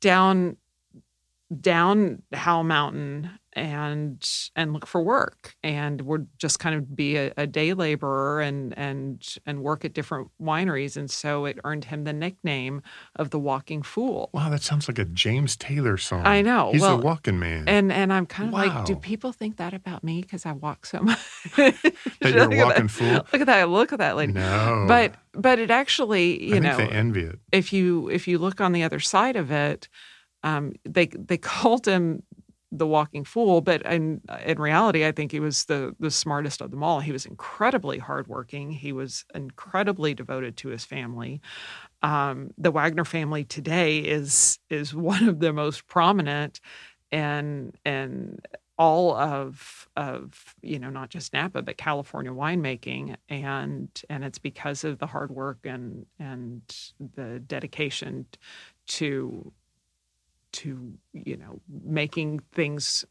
down 0.00 0.56
down 1.60 2.22
Howell 2.32 2.64
Mountain 2.64 3.30
and 3.54 4.28
and 4.56 4.72
look 4.72 4.86
for 4.86 5.00
work 5.00 5.54
and 5.62 6.00
would 6.02 6.26
just 6.38 6.58
kind 6.58 6.74
of 6.74 6.96
be 6.96 7.16
a, 7.16 7.32
a, 7.36 7.46
day 7.46 7.72
laborer 7.72 8.40
and 8.40 8.76
and 8.76 9.36
and 9.46 9.62
work 9.62 9.84
at 9.84 9.92
different 9.92 10.28
wineries. 10.42 10.96
And 10.96 11.10
so 11.10 11.44
it 11.44 11.58
earned 11.64 11.84
him 11.84 12.04
the 12.04 12.12
nickname 12.12 12.82
of 13.16 13.30
the 13.30 13.38
walking 13.38 13.82
fool. 13.82 14.30
Wow 14.32 14.50
that 14.50 14.62
sounds 14.62 14.88
like 14.88 14.98
a 14.98 15.04
james 15.04 15.56
taylor 15.56 15.96
song. 15.96 16.26
I 16.26 16.42
know. 16.42 16.72
He's 16.72 16.80
well, 16.80 16.98
the 16.98 17.04
walking 17.04 17.38
man. 17.38 17.68
and 17.68 17.92
and 17.92 18.12
i'm 18.12 18.26
kind 18.26 18.48
of 18.48 18.54
wow. 18.54 18.66
like 18.66 18.84
do 18.86 18.96
people 18.96 19.32
think 19.32 19.56
that 19.58 19.74
about 19.74 20.02
me 20.02 20.20
because 20.20 20.46
i 20.46 20.52
walk 20.52 20.86
so 20.86 21.00
much? 21.00 21.18
That 22.20 22.34
you're 22.34 22.52
a 22.52 22.56
walking 22.56 22.86
that. 22.86 22.90
fool? 22.90 23.14
Look 23.32 23.34
at 23.34 23.46
that 23.46 23.68
look 23.68 23.92
at 23.92 23.98
that 23.98 24.16
lady. 24.16 24.32
No. 24.32 24.86
But 24.88 25.14
but 25.32 25.58
it 25.58 25.70
actually 25.70 26.42
you 26.42 26.56
I 26.56 26.58
know 26.58 26.76
they 26.76 26.88
envy 26.88 27.22
it. 27.22 27.38
if 27.52 27.72
you 27.72 28.08
if 28.08 28.26
you 28.26 28.38
look 28.38 28.60
on 28.60 28.72
the 28.72 28.82
other 28.82 29.00
side 29.00 29.36
of 29.36 29.50
it 29.50 29.88
um, 30.44 30.74
they 30.84 31.06
they 31.06 31.38
called 31.38 31.86
him 31.86 32.22
the 32.70 32.86
walking 32.86 33.24
fool, 33.24 33.60
but 33.60 33.82
in 33.82 34.20
in 34.44 34.58
reality, 34.60 35.06
I 35.06 35.12
think 35.12 35.32
he 35.32 35.40
was 35.40 35.64
the 35.64 35.94
the 35.98 36.10
smartest 36.10 36.60
of 36.60 36.70
them 36.70 36.84
all. 36.84 37.00
He 37.00 37.12
was 37.12 37.26
incredibly 37.26 37.98
hardworking. 37.98 38.70
He 38.70 38.92
was 38.92 39.24
incredibly 39.34 40.14
devoted 40.14 40.56
to 40.58 40.68
his 40.68 40.84
family. 40.84 41.40
Um, 42.02 42.50
the 42.58 42.70
Wagner 42.70 43.04
family 43.04 43.44
today 43.44 43.98
is 43.98 44.58
is 44.70 44.94
one 45.12 45.28
of 45.28 45.40
the 45.40 45.52
most 45.52 45.86
prominent 45.86 46.60
and 47.10 47.76
and 47.84 48.46
all 48.76 49.14
of 49.14 49.88
of 49.96 50.56
you 50.60 50.80
know 50.80 50.90
not 50.90 51.08
just 51.08 51.32
Napa 51.32 51.62
but 51.62 51.78
California 51.78 52.32
winemaking 52.32 53.14
and 53.28 53.88
and 54.10 54.24
it's 54.24 54.38
because 54.38 54.82
of 54.82 54.98
the 54.98 55.06
hard 55.06 55.30
work 55.30 55.58
and 55.64 56.06
and 56.18 56.62
the 57.14 57.38
dedication 57.38 58.26
to 58.88 59.52
to 60.54 60.92
you 61.12 61.36
know 61.36 61.60
making 61.84 62.40
things 62.52 63.04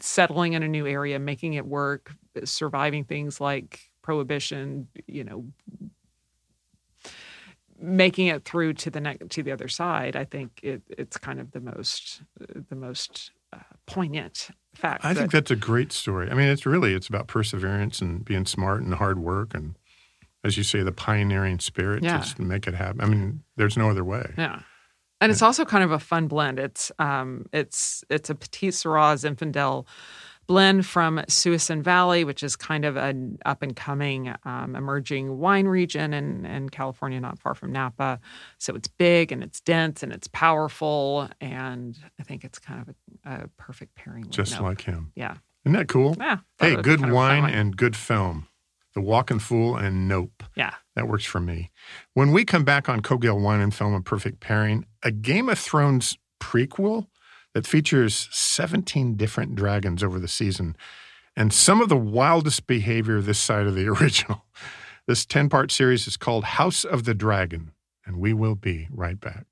settling 0.00 0.52
in 0.52 0.62
a 0.62 0.68
new 0.68 0.86
area 0.86 1.18
making 1.18 1.54
it 1.54 1.66
work 1.66 2.12
surviving 2.44 3.02
things 3.04 3.40
like 3.40 3.90
prohibition 4.02 4.86
you 5.06 5.24
know 5.24 5.44
making 7.80 8.28
it 8.28 8.44
through 8.44 8.72
to 8.72 8.90
the 8.90 9.00
next 9.00 9.30
to 9.30 9.42
the 9.42 9.50
other 9.52 9.68
side 9.68 10.14
i 10.16 10.24
think 10.24 10.60
it, 10.62 10.82
it's 10.88 11.16
kind 11.16 11.40
of 11.40 11.50
the 11.52 11.60
most 11.60 12.22
the 12.68 12.76
most 12.76 13.32
uh, 13.52 13.58
poignant 13.86 14.48
fact 14.74 15.04
i 15.04 15.12
that, 15.12 15.18
think 15.20 15.32
that's 15.32 15.50
a 15.50 15.56
great 15.56 15.92
story. 15.92 16.30
I 16.30 16.34
mean 16.34 16.48
it's 16.48 16.66
really 16.66 16.94
it's 16.94 17.08
about 17.08 17.26
perseverance 17.26 18.00
and 18.00 18.24
being 18.24 18.46
smart 18.46 18.82
and 18.82 18.94
hard 18.94 19.18
work 19.18 19.54
and 19.54 19.76
as 20.44 20.56
you 20.56 20.62
say 20.62 20.82
the 20.82 20.92
pioneering 20.92 21.58
spirit 21.58 22.02
Yeah. 22.04 22.20
to 22.20 22.42
make 22.42 22.66
it 22.66 22.74
happen. 22.74 23.00
I 23.00 23.06
mean 23.06 23.42
there's 23.56 23.76
no 23.76 23.90
other 23.90 24.04
way. 24.04 24.32
Yeah 24.38 24.60
and 25.20 25.32
it's 25.32 25.42
also 25.42 25.64
kind 25.64 25.84
of 25.84 25.92
a 25.92 25.98
fun 25.98 26.28
blend. 26.28 26.58
It's 26.58 26.92
um, 26.98 27.46
it's 27.52 28.04
it's 28.10 28.30
a 28.30 28.34
Petite 28.34 28.74
Sirah 28.74 29.14
Zinfandel 29.14 29.86
blend 30.46 30.84
from 30.86 31.18
Suisun 31.28 31.82
Valley, 31.82 32.24
which 32.24 32.42
is 32.42 32.56
kind 32.56 32.84
of 32.84 32.96
an 32.96 33.38
up 33.46 33.62
and 33.62 33.74
coming 33.74 34.34
um, 34.44 34.76
emerging 34.76 35.38
wine 35.38 35.66
region 35.66 36.12
in, 36.12 36.44
in 36.44 36.68
California, 36.68 37.20
not 37.20 37.38
far 37.38 37.54
from 37.54 37.72
Napa. 37.72 38.20
So 38.58 38.74
it's 38.74 38.88
big 38.88 39.32
and 39.32 39.42
it's 39.42 39.60
dense 39.60 40.02
and 40.02 40.12
it's 40.12 40.28
powerful, 40.28 41.28
and 41.40 41.98
I 42.20 42.22
think 42.22 42.44
it's 42.44 42.58
kind 42.58 42.82
of 42.82 42.94
a, 43.24 43.44
a 43.44 43.48
perfect 43.56 43.94
pairing. 43.94 44.28
just 44.30 44.60
like 44.60 44.82
him 44.82 45.12
yeah, 45.14 45.36
isn't 45.64 45.76
that 45.76 45.88
cool 45.88 46.16
yeah. 46.18 46.38
hey 46.58 46.70
Thought 46.70 46.72
it 46.72 46.76
was 46.76 46.84
good 46.84 47.00
kind 47.00 47.10
of 47.12 47.16
a 47.16 47.20
fun 47.20 47.42
wine 47.42 47.54
and 47.54 47.76
good 47.76 47.96
film 47.96 48.48
the 48.94 49.00
walking 49.00 49.38
fool 49.38 49.76
and 49.76 50.08
nope 50.08 50.42
yeah. 50.56 50.74
That 50.96 51.08
works 51.08 51.24
for 51.24 51.40
me. 51.40 51.70
When 52.12 52.30
we 52.30 52.44
come 52.44 52.64
back 52.64 52.88
on 52.88 53.00
Cogill 53.00 53.40
Wine 53.40 53.60
and 53.60 53.74
Film, 53.74 53.94
a 53.94 54.00
perfect 54.00 54.40
pairing, 54.40 54.86
a 55.02 55.10
Game 55.10 55.48
of 55.48 55.58
Thrones 55.58 56.16
prequel 56.40 57.08
that 57.52 57.66
features 57.66 58.28
17 58.30 59.16
different 59.16 59.54
dragons 59.54 60.02
over 60.02 60.18
the 60.18 60.28
season 60.28 60.76
and 61.36 61.52
some 61.52 61.80
of 61.80 61.88
the 61.88 61.96
wildest 61.96 62.66
behavior 62.66 63.20
this 63.20 63.38
side 63.38 63.66
of 63.66 63.74
the 63.74 63.88
original. 64.00 64.44
This 65.06 65.26
10 65.26 65.48
part 65.48 65.70
series 65.70 66.06
is 66.06 66.16
called 66.16 66.44
House 66.44 66.84
of 66.84 67.04
the 67.04 67.14
Dragon, 67.14 67.72
and 68.06 68.16
we 68.16 68.32
will 68.32 68.54
be 68.54 68.88
right 68.90 69.20
back. 69.20 69.46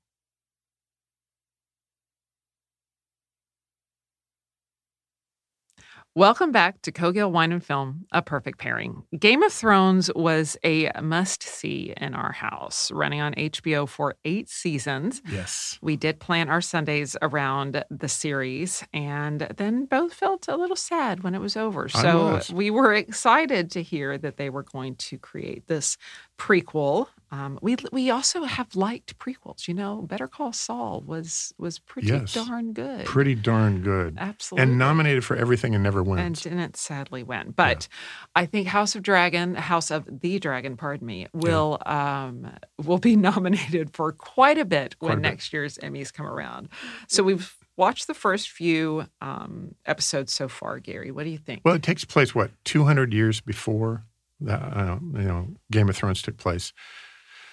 Welcome 6.15 6.51
back 6.51 6.79
to 6.83 6.91
Cogill 6.91 7.31
Wine 7.31 7.51
and 7.51 7.65
Film, 7.65 8.05
a 8.11 8.21
perfect 8.21 8.59
pairing. 8.59 9.01
Game 9.17 9.41
of 9.41 9.51
Thrones 9.51 10.11
was 10.15 10.55
a 10.63 10.91
must 11.01 11.41
see 11.41 11.91
in 11.97 12.13
our 12.13 12.31
house, 12.31 12.91
running 12.91 13.19
on 13.19 13.33
HBO 13.33 13.89
for 13.89 14.13
eight 14.23 14.47
seasons. 14.47 15.23
Yes. 15.27 15.79
We 15.81 15.97
did 15.97 16.19
plan 16.19 16.49
our 16.49 16.61
Sundays 16.61 17.17
around 17.23 17.83
the 17.89 18.07
series 18.07 18.83
and 18.93 19.41
then 19.57 19.85
both 19.85 20.13
felt 20.13 20.47
a 20.47 20.55
little 20.55 20.75
sad 20.75 21.23
when 21.23 21.33
it 21.33 21.41
was 21.41 21.57
over. 21.57 21.89
So 21.89 22.33
was. 22.33 22.51
we 22.51 22.69
were 22.69 22.93
excited 22.93 23.71
to 23.71 23.81
hear 23.81 24.15
that 24.19 24.37
they 24.37 24.51
were 24.51 24.61
going 24.61 24.97
to 24.97 25.17
create 25.17 25.65
this 25.65 25.97
prequel. 26.37 27.07
Um, 27.31 27.57
we 27.63 27.75
we 27.91 28.11
also 28.11 28.43
have 28.43 28.75
liked 28.75 29.17
prequels. 29.17 29.67
You 29.67 29.73
know, 29.73 30.03
Better 30.03 30.27
Call 30.27 30.53
Saul 30.53 31.01
was 31.05 31.51
was 31.57 31.79
pretty 31.79 32.09
Yes. 32.09 32.33
darn 32.33 32.73
good. 32.73 33.05
Pretty 33.05 33.33
darn 33.33 33.81
good. 33.81 34.17
Absolutely. 34.19 34.61
And 34.69 34.77
nominated 34.77 35.23
for 35.25 35.35
everything 35.35 35.73
and 35.73 35.83
never 35.83 36.01
and 36.01 36.09
wins. 36.09 36.41
didn't 36.41 36.77
sadly 36.77 37.23
win. 37.23 37.51
But 37.55 37.87
I 38.35 38.45
think 38.45 38.67
House 38.67 38.95
of 38.95 39.01
Dragon, 39.01 39.55
House 39.55 39.89
of 39.89 40.07
the 40.21 40.37
Dragon, 40.37 40.77
pardon 40.77 41.07
me, 41.07 41.27
will 41.33 41.81
um, 41.87 42.51
will 42.83 42.99
be 42.99 43.15
nominated 43.29 43.95
for 43.95 44.11
quite 44.11 44.59
a 44.59 44.65
bit 44.65 44.99
Quite 44.99 45.09
when 45.09 45.17
a 45.17 45.21
bit. 45.21 45.29
next 45.29 45.53
year's 45.53 45.79
Emmys 45.79 46.13
come 46.13 46.27
around. 46.27 46.69
So 47.07 47.23
we've 47.23 47.55
watched 47.77 48.05
the 48.05 48.13
first 48.13 48.51
few 48.51 49.07
um, 49.21 49.73
episodes 49.87 50.31
so 50.31 50.47
far. 50.47 50.77
Gary, 50.77 51.09
what 51.09 51.23
do 51.23 51.31
you 51.31 51.39
think? 51.39 51.61
Well, 51.65 51.73
it 51.73 51.81
takes 51.81 52.05
place, 52.05 52.35
what, 52.35 52.51
200 52.65 53.11
years 53.11 53.41
before 53.41 54.03
uh, 54.47 54.97
you 55.13 55.23
know, 55.23 55.47
Game 55.71 55.89
of 55.89 55.95
Thrones 55.95 56.21
took 56.21 56.37
place. 56.37 56.73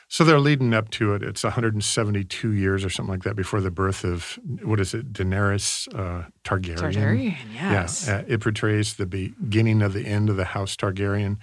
So 0.08 0.24
they're 0.24 0.40
leading 0.40 0.74
up 0.74 0.90
to 0.90 1.14
it. 1.14 1.22
It's 1.22 1.44
172 1.44 2.50
years 2.52 2.84
or 2.84 2.90
something 2.90 3.12
like 3.12 3.22
that 3.22 3.36
before 3.36 3.60
the 3.60 3.70
birth 3.70 4.02
of, 4.02 4.40
what 4.64 4.80
is 4.80 4.92
it, 4.92 5.12
Daenerys 5.12 5.86
uh, 5.94 6.26
Targaryen. 6.42 6.78
Targaryen, 6.78 7.36
yes. 7.54 8.08
Yeah, 8.08 8.16
uh, 8.16 8.22
it 8.26 8.40
portrays 8.40 8.94
the 8.94 9.06
beginning 9.06 9.82
of 9.82 9.92
the 9.92 10.04
end 10.04 10.28
of 10.28 10.34
the 10.34 10.46
House 10.46 10.74
Targaryen, 10.74 11.36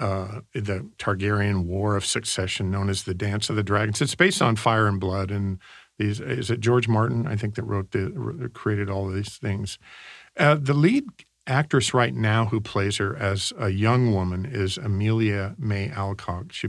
uh, 0.00 0.40
the 0.52 0.86
Targaryen 0.98 1.64
War 1.64 1.96
of 1.96 2.04
Succession, 2.04 2.70
known 2.70 2.90
as 2.90 3.04
the 3.04 3.14
Dance 3.14 3.48
of 3.48 3.56
the 3.56 3.62
Dragons. 3.62 4.02
It's 4.02 4.14
based 4.14 4.42
on 4.42 4.56
Fire 4.56 4.86
and 4.86 5.00
Blood, 5.00 5.30
and 5.30 5.58
these 5.98 6.20
is 6.20 6.50
it 6.50 6.60
George 6.60 6.88
Martin, 6.88 7.26
I 7.26 7.36
think, 7.36 7.54
that 7.54 7.62
wrote 7.62 7.92
the 7.92 8.50
created 8.52 8.90
all 8.90 9.08
of 9.08 9.14
these 9.14 9.38
things. 9.38 9.78
Uh, 10.36 10.56
the 10.60 10.74
lead 10.74 11.04
actress 11.46 11.92
right 11.92 12.14
now 12.14 12.46
who 12.46 12.60
plays 12.60 12.96
her 12.96 13.16
as 13.16 13.52
a 13.58 13.68
young 13.68 14.12
woman 14.12 14.46
is 14.46 14.78
Amelia 14.78 15.54
May 15.58 15.90
Alcock. 15.90 16.52
She 16.52 16.68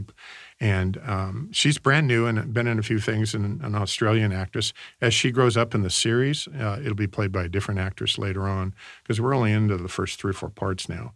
and 0.60 0.98
um, 1.04 1.50
she's 1.52 1.78
brand 1.78 2.06
new 2.06 2.26
and 2.26 2.52
been 2.52 2.66
in 2.66 2.78
a 2.78 2.82
few 2.82 2.98
things 2.98 3.34
and 3.34 3.60
an 3.62 3.74
Australian 3.74 4.32
actress. 4.32 4.72
As 5.00 5.12
she 5.12 5.30
grows 5.30 5.56
up 5.56 5.74
in 5.74 5.82
the 5.82 5.90
series, 5.90 6.48
uh, 6.48 6.78
it'll 6.80 6.94
be 6.94 7.06
played 7.06 7.32
by 7.32 7.44
a 7.44 7.48
different 7.48 7.80
actress 7.80 8.18
later 8.18 8.48
on 8.48 8.74
because 9.02 9.20
we're 9.20 9.34
only 9.34 9.52
into 9.52 9.76
the 9.76 9.88
first 9.88 10.20
three 10.20 10.30
or 10.30 10.34
four 10.34 10.50
parts 10.50 10.88
now. 10.88 11.12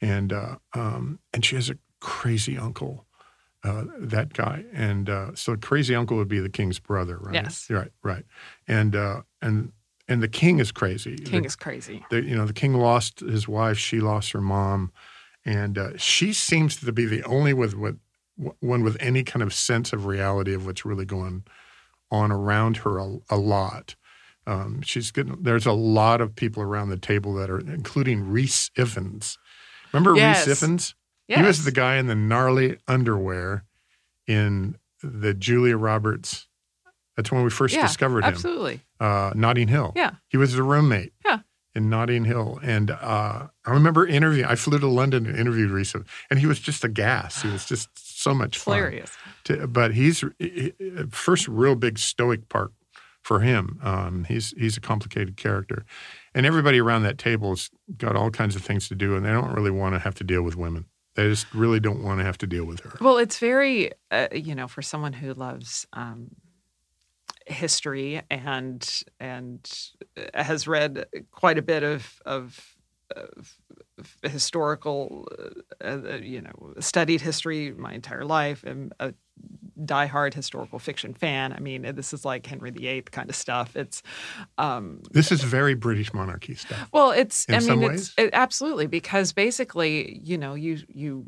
And 0.00 0.32
uh, 0.32 0.56
um, 0.74 1.18
and 1.32 1.44
she 1.44 1.56
has 1.56 1.70
a 1.70 1.78
crazy 2.00 2.58
uncle, 2.58 3.06
uh, 3.64 3.84
that 3.98 4.32
guy. 4.32 4.64
And 4.72 5.08
uh, 5.08 5.34
so 5.34 5.56
crazy 5.56 5.94
uncle 5.94 6.16
would 6.16 6.28
be 6.28 6.40
the 6.40 6.50
king's 6.50 6.78
brother, 6.78 7.18
right? 7.18 7.34
Yes. 7.34 7.68
Right, 7.70 7.92
right. 8.02 8.24
And 8.66 8.96
uh, 8.96 9.22
and 9.40 9.72
and 10.12 10.22
the 10.22 10.28
king 10.28 10.58
is 10.60 10.70
crazy. 10.72 11.16
King 11.16 11.42
The- 11.42 11.46
is 11.46 11.56
crazy. 11.56 12.04
the, 12.10 12.22
you 12.22 12.36
know, 12.36 12.46
the 12.46 12.52
king 12.52 12.74
lost 12.74 13.20
his 13.20 13.48
wife, 13.48 13.78
she 13.78 14.00
lost 14.00 14.32
her 14.32 14.40
mom, 14.40 14.92
and 15.44 15.78
uh, 15.78 15.96
she 15.96 16.32
seems 16.32 16.76
to 16.76 16.92
be 16.92 17.06
the 17.06 17.22
only 17.24 17.54
with, 17.54 17.74
with 17.74 17.98
one 18.60 18.82
with 18.82 18.96
any 19.00 19.22
kind 19.24 19.42
of 19.42 19.52
sense 19.52 19.92
of 19.92 20.06
reality 20.06 20.54
of 20.54 20.66
what's 20.66 20.84
really 20.84 21.04
going 21.04 21.44
on 22.10 22.30
around 22.32 22.78
her 22.78 22.98
a, 22.98 23.16
a 23.30 23.36
lot. 23.36 23.94
Um, 24.46 24.82
she's 24.82 25.10
getting 25.12 25.36
there's 25.42 25.66
a 25.66 25.72
lot 25.72 26.20
of 26.20 26.34
people 26.34 26.62
around 26.62 26.88
the 26.88 26.96
table 26.98 27.34
that 27.34 27.48
are, 27.50 27.60
including 27.60 28.28
Rhys 28.28 28.70
Ifans. 28.76 29.38
Remember 29.92 30.16
Yes. 30.16 30.46
Rhys 30.46 30.60
Ifans? 30.60 30.94
Yes. 31.28 31.38
He 31.40 31.44
was 31.46 31.64
the 31.64 31.72
guy 31.72 31.96
in 31.96 32.06
the 32.08 32.14
gnarly 32.16 32.78
underwear 32.88 33.64
in 34.26 34.76
the 35.02 35.32
Julia 35.34 35.76
Roberts. 35.76 36.48
That's 37.16 37.30
when 37.30 37.42
we 37.44 37.50
first 37.50 37.74
yeah, 37.74 37.82
discovered 37.86 38.24
him 38.24 38.32
Absolutely. 38.34 38.80
uh, 39.00 39.32
Notting 39.34 39.68
Hill. 39.68 39.92
Yeah. 39.94 40.12
He 40.28 40.36
was 40.36 40.54
a 40.54 40.62
roommate. 40.62 41.12
Yeah. 41.24 41.40
In 41.74 41.88
Notting 41.88 42.24
Hill. 42.26 42.58
And 42.62 42.90
uh, 42.90 43.46
I 43.64 43.70
remember 43.70 44.06
interviewing, 44.06 44.44
I 44.44 44.56
flew 44.56 44.78
to 44.78 44.86
London 44.86 45.24
and 45.26 45.38
interviewed 45.38 45.70
Rhys, 45.70 45.94
and 46.30 46.38
he 46.38 46.46
was 46.46 46.58
just 46.60 46.84
a 46.84 46.88
gas. 46.88 47.40
He 47.40 47.48
was 47.48 47.64
just 47.64 47.88
so 47.96 48.34
much 48.34 48.58
fun. 48.58 48.76
Hilarious. 48.76 49.10
To, 49.44 49.66
but 49.66 49.94
he's 49.94 50.22
he- 50.38 50.74
he- 50.78 51.04
first 51.10 51.48
real 51.48 51.74
big 51.74 51.98
stoic 51.98 52.48
part 52.50 52.72
for 53.22 53.40
him. 53.40 53.78
Um, 53.82 54.24
he's 54.24 54.52
he's 54.58 54.76
a 54.76 54.80
complicated 54.82 55.36
character, 55.38 55.86
and 56.34 56.44
everybody 56.44 56.78
around 56.78 57.04
that 57.04 57.16
table's 57.16 57.70
got 57.96 58.16
all 58.16 58.30
kinds 58.30 58.54
of 58.54 58.62
things 58.62 58.86
to 58.88 58.94
do, 58.94 59.16
and 59.16 59.24
they 59.24 59.30
don't 59.30 59.52
really 59.54 59.70
want 59.70 59.94
to 59.94 59.98
have 59.98 60.14
to 60.16 60.24
deal 60.24 60.42
with 60.42 60.56
women. 60.56 60.84
They 61.14 61.28
just 61.28 61.52
really 61.54 61.80
don't 61.80 62.02
want 62.02 62.20
to 62.20 62.24
have 62.24 62.36
to 62.38 62.46
deal 62.46 62.64
with 62.66 62.80
her. 62.80 62.98
Well, 63.00 63.16
it's 63.18 63.38
very, 63.38 63.92
uh, 64.10 64.28
you 64.32 64.54
know, 64.54 64.68
for 64.68 64.82
someone 64.82 65.12
who 65.14 65.32
loves 65.34 65.86
um, 65.94 66.28
history 67.46 68.22
and 68.30 69.04
and 69.20 69.90
has 70.34 70.66
read 70.66 71.06
quite 71.30 71.58
a 71.58 71.62
bit 71.62 71.82
of 71.82 72.20
of, 72.24 72.76
of 73.14 73.56
historical, 74.22 75.28
uh, 75.84 75.98
uh, 76.04 76.16
you 76.16 76.40
know, 76.40 76.74
studied 76.80 77.20
history 77.20 77.72
my 77.72 77.92
entire 77.92 78.24
life. 78.24 78.64
I'm 78.66 78.92
a 79.00 79.14
diehard 79.84 80.34
historical 80.34 80.78
fiction 80.78 81.14
fan. 81.14 81.52
I 81.52 81.60
mean, 81.60 81.82
this 81.94 82.12
is 82.12 82.24
like 82.24 82.46
Henry 82.46 82.70
VIII 82.70 83.02
kind 83.02 83.28
of 83.28 83.36
stuff. 83.36 83.76
It's 83.76 84.02
um, 84.58 85.00
this 85.10 85.32
is 85.32 85.42
very 85.42 85.74
British 85.74 86.12
monarchy 86.12 86.54
stuff. 86.54 86.88
Well, 86.92 87.10
it's 87.10 87.44
In 87.46 87.54
I 87.54 87.58
mean, 87.58 87.66
some 87.66 87.82
it's 87.84 88.14
it, 88.16 88.30
absolutely 88.32 88.86
because 88.86 89.32
basically, 89.32 90.20
you 90.22 90.38
know, 90.38 90.54
you 90.54 90.78
you 90.88 91.26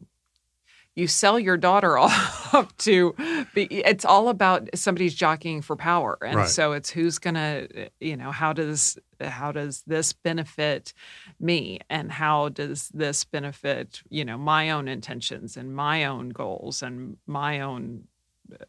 you 0.96 1.08
sell 1.08 1.38
your 1.40 1.56
daughter 1.56 1.98
off 1.98 2.76
to 2.78 3.14
be 3.54 3.64
it's 3.64 4.04
all 4.04 4.28
about 4.28 4.68
somebody's 4.74 5.14
jockeying 5.14 5.62
for 5.62 5.76
power. 5.76 6.16
And 6.22 6.36
Right. 6.36 6.48
so 6.48 6.72
it's 6.72 6.90
who's 6.90 7.18
gonna 7.18 7.66
you 8.00 8.16
know 8.16 8.30
how 8.30 8.52
does 8.52 8.98
how 9.20 9.52
does 9.52 9.82
this 9.86 10.12
benefit 10.12 10.92
me? 11.40 11.80
And 11.90 12.12
how 12.12 12.48
does 12.50 12.88
this 12.94 13.24
benefit 13.24 14.02
you 14.08 14.24
know 14.24 14.38
my 14.38 14.70
own 14.70 14.88
intentions 14.88 15.56
and 15.56 15.74
my 15.74 16.04
own 16.04 16.28
goals 16.30 16.82
and 16.82 17.16
my 17.26 17.60
own 17.60 18.04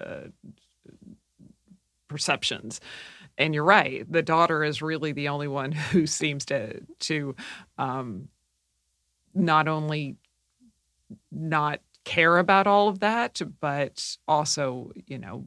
uh, 0.01 0.27
perceptions? 2.07 2.79
And 3.37 3.53
you're 3.53 3.65
right 3.65 4.09
the 4.11 4.21
daughter 4.21 4.63
is 4.63 4.81
really 4.81 5.11
the 5.11 5.27
only 5.27 5.47
one 5.47 5.71
who 5.91 6.07
seems 6.07 6.45
to 6.45 6.81
to 7.01 7.35
um, 7.77 8.29
not 9.33 9.67
only 9.67 10.15
not 11.31 11.81
care 12.05 12.37
about 12.37 12.67
all 12.67 12.87
of 12.87 12.99
that, 12.99 13.41
but 13.59 14.15
also, 14.27 14.91
you 15.07 15.17
know, 15.17 15.45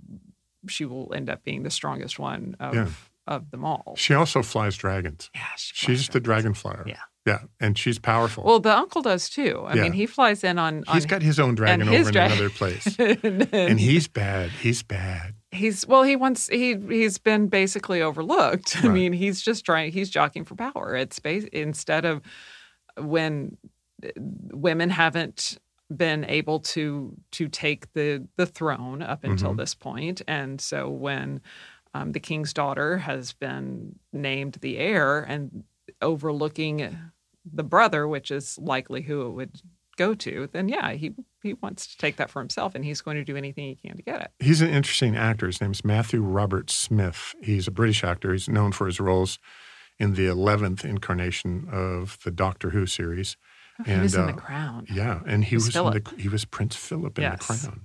she 0.68 0.84
will 0.84 1.12
end 1.14 1.30
up 1.30 1.42
being 1.44 1.62
the 1.62 1.70
strongest 1.70 2.18
one 2.18 2.54
of 2.60 2.74
Yeah. 2.74 2.88
of 3.26 3.50
them 3.50 3.64
all. 3.64 3.94
She 3.96 4.12
also 4.14 4.42
flies 4.42 4.76
dragons. 4.76 5.30
Yeah, 5.34 5.42
she 5.56 5.74
She's 5.74 6.00
flies 6.06 6.08
the 6.12 6.20
dragon 6.20 6.52
flyer. 6.54 6.84
Yeah. 6.86 7.00
yeah, 7.26 7.38
and 7.60 7.78
she's 7.78 7.98
powerful. 7.98 8.42
Well, 8.44 8.58
the 8.60 8.76
uncle 8.76 9.00
does 9.02 9.30
too. 9.30 9.62
I 9.66 9.74
Yeah. 9.74 9.82
mean, 9.82 9.92
he 9.92 10.06
flies 10.06 10.42
in 10.44 10.58
on. 10.58 10.84
on 10.88 10.94
he's 10.94 11.06
got 11.06 11.22
his 11.22 11.38
own 11.40 11.54
dragon 11.54 11.82
and 11.82 11.90
over 11.90 11.98
his 11.98 12.08
in 12.08 12.16
another 12.16 12.50
place, 12.50 12.86
and, 12.98 13.48
and 13.54 13.78
he's 13.80 14.08
bad. 14.08 14.50
He's 14.50 14.82
bad. 14.82 15.34
he's 15.52 15.86
well. 15.86 16.02
He 16.02 16.16
wants 16.16 16.48
he 16.48 16.74
he's 16.76 17.18
been 17.18 17.48
basically 17.48 18.02
overlooked. 18.02 18.84
I 18.84 18.88
mean, 18.88 19.12
he's 19.12 19.40
just 19.40 19.64
trying. 19.64 19.92
He's 19.92 20.10
jockeying 20.10 20.44
for 20.44 20.54
power. 20.56 20.96
It's 20.96 21.18
bas- 21.20 21.44
instead 21.52 22.04
of 22.04 22.20
when 22.96 23.56
women 24.52 24.90
haven't 24.90 25.58
been 25.94 26.24
able 26.26 26.60
to 26.60 27.16
to 27.32 27.48
take 27.48 27.92
the 27.94 28.26
the 28.36 28.46
throne 28.46 29.02
up 29.02 29.24
until 29.24 29.54
Mhm. 29.54 29.58
this 29.58 29.74
point, 29.74 30.22
and 30.28 30.60
so 30.60 30.88
when 30.88 31.40
um, 31.94 32.12
the 32.12 32.20
king's 32.20 32.52
daughter 32.52 32.98
has 32.98 33.32
been 33.32 33.98
named 34.12 34.58
the 34.60 34.76
heir 34.78 35.22
and 35.22 35.64
overlooking 36.02 36.96
the 37.50 37.62
brother, 37.64 38.06
which 38.06 38.30
is 38.30 38.58
likely 38.58 39.02
who 39.02 39.26
it 39.26 39.30
would 39.30 39.62
go 39.96 40.14
to, 40.14 40.48
then 40.52 40.68
yeah, 40.68 40.92
he 40.92 41.14
he 41.42 41.54
wants 41.54 41.86
to 41.86 41.96
take 41.96 42.16
that 42.16 42.30
for 42.30 42.40
himself, 42.40 42.74
and 42.74 42.84
he's 42.84 43.00
going 43.00 43.16
to 43.16 43.24
do 43.24 43.36
anything 43.36 43.64
he 43.68 43.74
can 43.76 43.96
to 43.96 44.02
get 44.02 44.20
it. 44.20 44.30
He's 44.38 44.60
an 44.60 44.68
interesting 44.70 45.16
actor. 45.16 45.46
His 45.46 45.60
name's 45.60 45.84
Matthew 45.84 46.20
Robert 46.20 46.68
Smith. 46.70 47.34
He's 47.40 47.66
a 47.66 47.70
British 47.72 48.04
actor. 48.04 48.32
He's 48.32 48.48
known 48.48 48.72
for 48.72 48.86
his 48.86 49.00
roles 49.00 49.38
in 49.98 50.14
the 50.14 50.26
11th 50.26 50.84
incarnation 50.84 51.68
of 51.72 52.18
the 52.24 52.30
Doctor 52.30 52.70
Who 52.70 52.86
series. 52.86 53.36
He 53.86 53.96
was 53.96 54.14
in 54.14 54.22
uh, 54.22 54.26
the 54.26 54.32
Crown. 54.32 54.86
Yeah, 54.92 55.20
and 55.26 55.44
he 55.44 55.50
He 55.50 55.56
was 55.56 55.66
was, 55.74 55.76
in 55.76 56.02
the, 56.02 56.22
he 56.22 56.28
was 56.28 56.44
Prince 56.44 56.76
Philip 56.76 57.18
in 57.18 57.22
Yes. 57.22 57.46
The 57.46 57.54
Crown. 57.68 57.80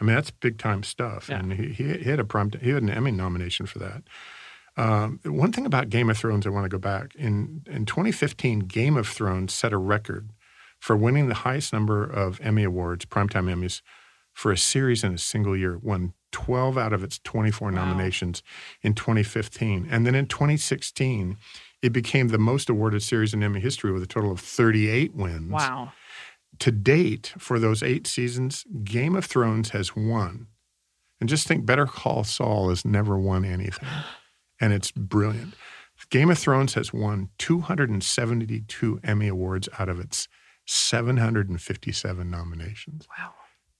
I 0.00 0.04
mean, 0.04 0.14
that's 0.14 0.30
big 0.30 0.58
time 0.58 0.82
stuff, 0.82 1.28
Yeah. 1.28 1.38
and 1.40 1.52
he, 1.52 1.68
he 1.72 1.98
he 1.98 2.10
had 2.10 2.18
a 2.20 2.24
prime 2.24 2.50
he 2.60 2.70
had 2.70 2.82
an 2.82 2.90
Emmy 2.90 3.10
nomination 3.10 3.66
for 3.66 3.78
that. 3.80 4.02
Um, 4.76 5.20
one 5.24 5.52
thing 5.52 5.66
about 5.66 5.90
Game 5.90 6.08
of 6.08 6.16
Thrones, 6.16 6.46
I 6.46 6.50
want 6.50 6.64
to 6.64 6.68
go 6.70 6.78
back 6.78 7.14
in 7.16 7.62
in 7.66 7.84
2015. 7.86 8.60
Game 8.60 8.96
of 8.96 9.06
Thrones 9.08 9.52
set 9.52 9.72
a 9.72 9.76
record 9.78 10.30
for 10.78 10.96
winning 10.96 11.28
the 11.28 11.34
highest 11.34 11.72
number 11.72 12.02
of 12.04 12.40
Emmy 12.40 12.64
awards, 12.64 13.04
primetime 13.04 13.52
Emmys, 13.52 13.82
for 14.32 14.50
a 14.52 14.56
series 14.56 15.04
in 15.04 15.12
a 15.12 15.18
single 15.18 15.54
year. 15.56 15.74
It 15.74 15.82
won 15.84 16.14
12 16.32 16.78
out 16.78 16.92
of 16.94 17.02
its 17.04 17.18
24 17.18 17.70
Wow. 17.70 17.74
nominations 17.84 18.42
in 18.80 18.94
2015, 18.94 19.86
and 19.90 20.06
then 20.06 20.14
in 20.14 20.26
2016, 20.26 21.36
it 21.82 21.92
became 21.92 22.28
the 22.28 22.38
most 22.38 22.68
awarded 22.68 23.02
series 23.02 23.32
in 23.34 23.42
Emmy 23.42 23.60
history 23.60 23.90
with 23.92 24.02
a 24.02 24.06
total 24.06 24.30
of 24.32 24.40
38 24.40 25.14
wins 25.14 25.50
Wow. 25.50 25.92
to 26.58 26.70
date 26.70 27.32
for 27.38 27.58
those 27.58 27.82
eight 27.82 28.06
seasons, 28.06 28.64
Game 28.84 29.16
of 29.16 29.24
Thrones 29.24 29.70
has 29.70 29.96
won. 29.96 30.46
And 31.20 31.28
just 31.28 31.46
think 31.46 31.66
Better 31.66 31.86
Call 31.86 32.24
Saul 32.24 32.68
has 32.70 32.84
never 32.84 33.18
won 33.18 33.44
anything. 33.44 33.88
And 34.62 34.74
it's 34.74 34.90
brilliant. 34.92 35.54
Game 36.10 36.28
of 36.30 36.36
Thrones 36.38 36.74
has 36.74 36.92
won 36.92 37.30
272 37.38 39.00
Emmy 39.02 39.26
Awards 39.28 39.70
out 39.78 39.88
of 39.88 39.98
its 39.98 40.28
757 40.66 42.30
nominations. 42.30 43.06
Wow. 43.18 43.32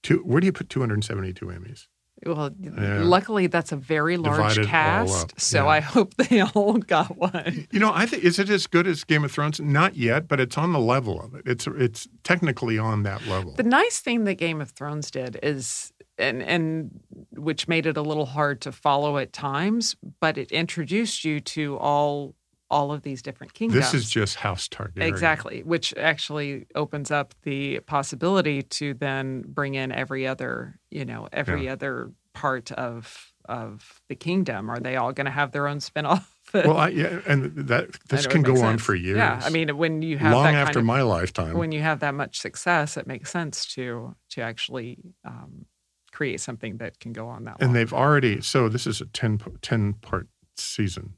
Two, 0.03 0.17
where 0.19 0.39
do 0.41 0.47
you 0.47 0.51
put 0.51 0.69
272 0.69 1.45
Emmys? 1.45 1.85
Well, 2.25 2.51
Yeah. 2.59 3.01
luckily 3.03 3.47
that's 3.47 3.71
a 3.71 3.75
very 3.75 4.17
large 4.17 4.55
Divided 4.55 4.67
cast, 4.67 5.39
so 5.41 5.63
yeah. 5.63 5.69
I 5.69 5.79
hope 5.79 6.13
they 6.15 6.41
all 6.41 6.73
got 6.77 7.17
one. 7.17 7.67
You 7.71 7.79
know, 7.79 7.91
I 7.93 8.05
think 8.05 8.23
is 8.23 8.37
it 8.39 8.49
as 8.49 8.67
good 8.67 8.85
as 8.87 9.03
Game 9.03 9.23
of 9.23 9.31
Thrones? 9.31 9.59
Not 9.59 9.95
yet, 9.95 10.27
but 10.27 10.39
it's 10.39 10.57
on 10.57 10.71
the 10.73 10.79
level 10.79 11.19
of 11.21 11.33
it. 11.35 11.43
It's 11.47 11.67
it's 11.67 12.07
technically 12.23 12.77
on 12.77 13.03
that 13.03 13.25
level. 13.27 13.53
The 13.55 13.63
nice 13.63 13.99
thing 13.99 14.25
that 14.25 14.35
Game 14.35 14.61
of 14.61 14.69
Thrones 14.71 15.09
did 15.09 15.39
is, 15.41 15.91
and 16.17 16.43
and 16.43 16.99
which 17.35 17.67
made 17.67 17.85
it 17.87 17.97
a 17.97 18.01
little 18.01 18.27
hard 18.27 18.61
to 18.61 18.71
follow 18.71 19.17
at 19.17 19.33
times, 19.33 19.95
but 20.19 20.37
it 20.37 20.51
introduced 20.51 21.25
you 21.25 21.39
to 21.39 21.77
all 21.77 22.35
all 22.71 22.91
of 22.91 23.03
these 23.03 23.21
different 23.21 23.53
kingdoms. 23.53 23.91
This 23.91 23.93
is 23.93 24.09
just 24.09 24.37
House 24.37 24.67
Targaryen. 24.67 25.03
Exactly, 25.03 25.61
which 25.61 25.93
actually 25.97 26.65
opens 26.73 27.11
up 27.11 27.35
the 27.43 27.81
possibility 27.81 28.63
to 28.63 28.93
then 28.93 29.43
bring 29.45 29.75
in 29.75 29.91
every 29.91 30.25
other, 30.25 30.79
you 30.89 31.05
know, 31.05 31.27
every 31.31 31.69
other 31.69 32.11
part 32.33 32.71
of 32.71 33.33
of 33.45 34.01
the 34.07 34.15
kingdom. 34.15 34.69
Are 34.69 34.79
they 34.79 34.95
all 34.95 35.11
going 35.11 35.25
to 35.25 35.31
have 35.31 35.51
their 35.51 35.67
own 35.67 35.77
spinoff? 35.77 36.25
Well, 36.53 36.75
I, 36.75 36.89
yeah, 36.89 37.21
and 37.25 37.55
that 37.69 37.97
this 38.09 38.27
can 38.27 38.41
go 38.41 38.51
makes 38.51 38.63
on 38.63 38.77
for 38.77 38.93
years. 38.93 39.15
Yeah, 39.15 39.39
I 39.41 39.49
mean, 39.49 39.77
when 39.77 40.01
you 40.01 40.17
have 40.17 40.33
long 40.33 40.43
that 40.43 40.55
after 40.55 40.73
kind 40.73 40.77
of, 40.79 40.85
my 40.85 41.01
lifetime. 41.01 41.57
when 41.57 41.71
you 41.71 41.79
have 41.79 42.01
that 42.01 42.13
much 42.13 42.41
success, 42.41 42.97
it 42.97 43.07
makes 43.07 43.31
sense 43.31 43.65
to 43.75 44.17
to 44.31 44.41
actually 44.41 44.97
um, 45.23 45.65
create 46.11 46.41
something 46.41 46.75
that 46.77 46.99
can 46.99 47.13
go 47.13 47.29
on 47.29 47.45
that 47.45 47.61
long. 47.61 47.69
and 47.69 47.75
they've 47.75 47.93
already 47.93 48.41
so 48.41 48.67
this 48.67 48.85
is 48.85 48.99
a 48.99 49.05
10, 49.05 49.39
10 49.61 49.93
part 50.01 50.27
season. 50.57 51.13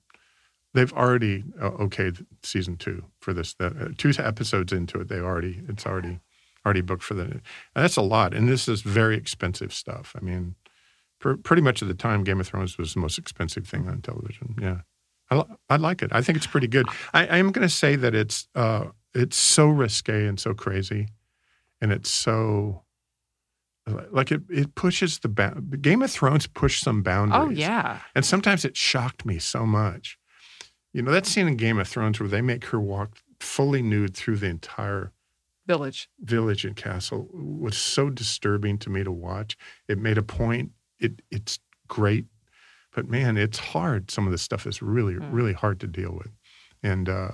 They've 0.74 0.92
already 0.94 1.44
uh, 1.62 1.70
okayed 1.72 2.26
season 2.42 2.78
two 2.78 3.06
for 3.20 3.32
this. 3.34 3.54
The, 3.54 3.68
uh, 3.68 3.88
two 3.98 4.12
episodes 4.18 4.74
into 4.74 5.00
it, 5.00 5.08
they 5.08 5.20
already 5.20 5.62
it's 5.68 5.86
already 5.86 6.20
already 6.66 6.82
booked 6.82 7.04
for 7.04 7.14
the. 7.14 7.24
And 7.24 7.42
that's 7.76 7.98
a 7.98 8.02
lot, 8.02 8.34
and 8.34 8.48
this 8.50 8.68
is 8.68 8.82
very 8.82 9.16
expensive 9.16 9.74
stuff. 9.74 10.16
I 10.20 10.24
mean, 10.24 10.56
pr- 11.20 11.34
pretty 11.36 11.62
much 11.62 11.82
at 11.82 11.88
the 11.88 11.94
time, 11.94 12.24
Game 12.24 12.40
of 12.40 12.48
Thrones 12.48 12.78
was 12.78 12.94
the 12.96 13.00
most 13.02 13.18
expensive 13.20 13.68
thing 13.68 13.88
on 13.88 14.02
television. 14.02 14.56
Yeah, 14.60 14.78
I, 15.30 15.44
I 15.70 15.76
like 15.76 16.02
it. 16.02 16.10
I 16.12 16.22
think 16.22 16.38
it's 16.38 16.48
pretty 16.48 16.68
good. 16.68 16.88
I, 17.14 17.28
I 17.28 17.38
am 17.38 17.52
going 17.52 17.68
to 17.68 17.74
say 17.74 17.96
that 17.96 18.16
it's 18.16 18.48
uh, 18.56 18.86
it's 19.14 19.38
so 19.38 19.68
risque 19.68 20.26
and 20.26 20.40
so 20.40 20.54
crazy, 20.56 21.10
and 21.82 21.92
it's 21.92 22.10
so 22.10 22.82
like 24.12 24.32
it 24.32 24.42
it 24.50 24.74
pushes 24.76 25.20
the 25.20 25.28
ba- 25.30 25.62
Game 25.82 26.02
of 26.02 26.10
Thrones 26.10 26.48
pushed 26.48 26.84
some 26.84 27.04
boundaries. 27.04 27.58
oh 27.58 27.62
yeah, 27.62 28.00
And 28.16 28.26
sometimes 28.26 28.64
it 28.66 28.76
shocked 28.78 29.26
me 29.26 29.38
so 29.40 29.66
much. 29.66 30.18
You 30.94 31.02
know, 31.02 31.12
that 31.12 31.26
scene 31.26 31.48
in 31.48 31.58
Game 31.58 31.80
of 31.80 31.88
Thrones 31.88 32.20
where 32.20 32.30
they 32.30 32.42
make 32.42 32.66
her 32.66 32.80
walk 32.80 33.18
fully 33.40 33.82
nude 33.82 34.16
through 34.16 34.38
the 34.38 34.48
entire 34.48 35.12
village. 35.68 36.08
village 36.22 36.64
and 36.66 36.76
castle 36.76 37.28
was 37.34 37.76
so 37.78 38.10
disturbing 38.10 38.78
to 38.80 38.90
me 38.90 39.04
to 39.04 39.12
watch. 39.12 39.58
It 39.88 39.98
made 39.98 40.18
a 40.18 40.24
point. 40.24 40.72
It 41.00 41.22
it's 41.32 41.60
great, 41.88 42.26
but 42.96 43.10
man, 43.10 43.38
it's 43.38 43.58
hard. 43.60 44.12
Some 44.12 44.26
of 44.26 44.32
this 44.32 44.42
stuff 44.44 44.68
is 44.68 44.82
really 44.82 45.16
Mm. 45.16 45.34
really 45.34 45.54
hard 45.54 45.80
to 45.80 45.88
deal 45.88 46.14
with, 46.14 46.32
and 46.84 47.10
uh, 47.10 47.32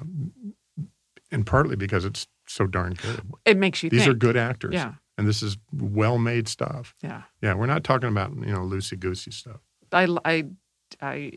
and 1.32 1.46
partly 1.46 1.76
because 1.76 2.06
it's 2.06 2.28
so 2.48 2.66
darn 2.66 2.94
good. 2.94 3.22
It 3.46 3.58
makes 3.58 3.84
you 3.84 3.90
These 3.90 4.02
think. 4.06 4.12
are 4.12 4.18
good 4.18 4.38
actors, 4.38 4.74
Yeah, 4.74 4.94
and 5.18 5.28
this 5.28 5.44
is 5.44 5.58
well 5.72 6.18
made 6.18 6.48
stuff. 6.48 6.96
yeah. 7.04 7.24
Yeah, 7.42 7.54
we're 7.56 7.68
not 7.68 7.84
talking 7.84 8.10
about 8.10 8.32
you 8.36 8.52
know 8.54 8.62
loosey 8.62 8.98
goosey 9.00 9.32
stuff. 9.32 9.60
I, 9.92 10.08
I, 10.26 10.46
I, 11.02 11.32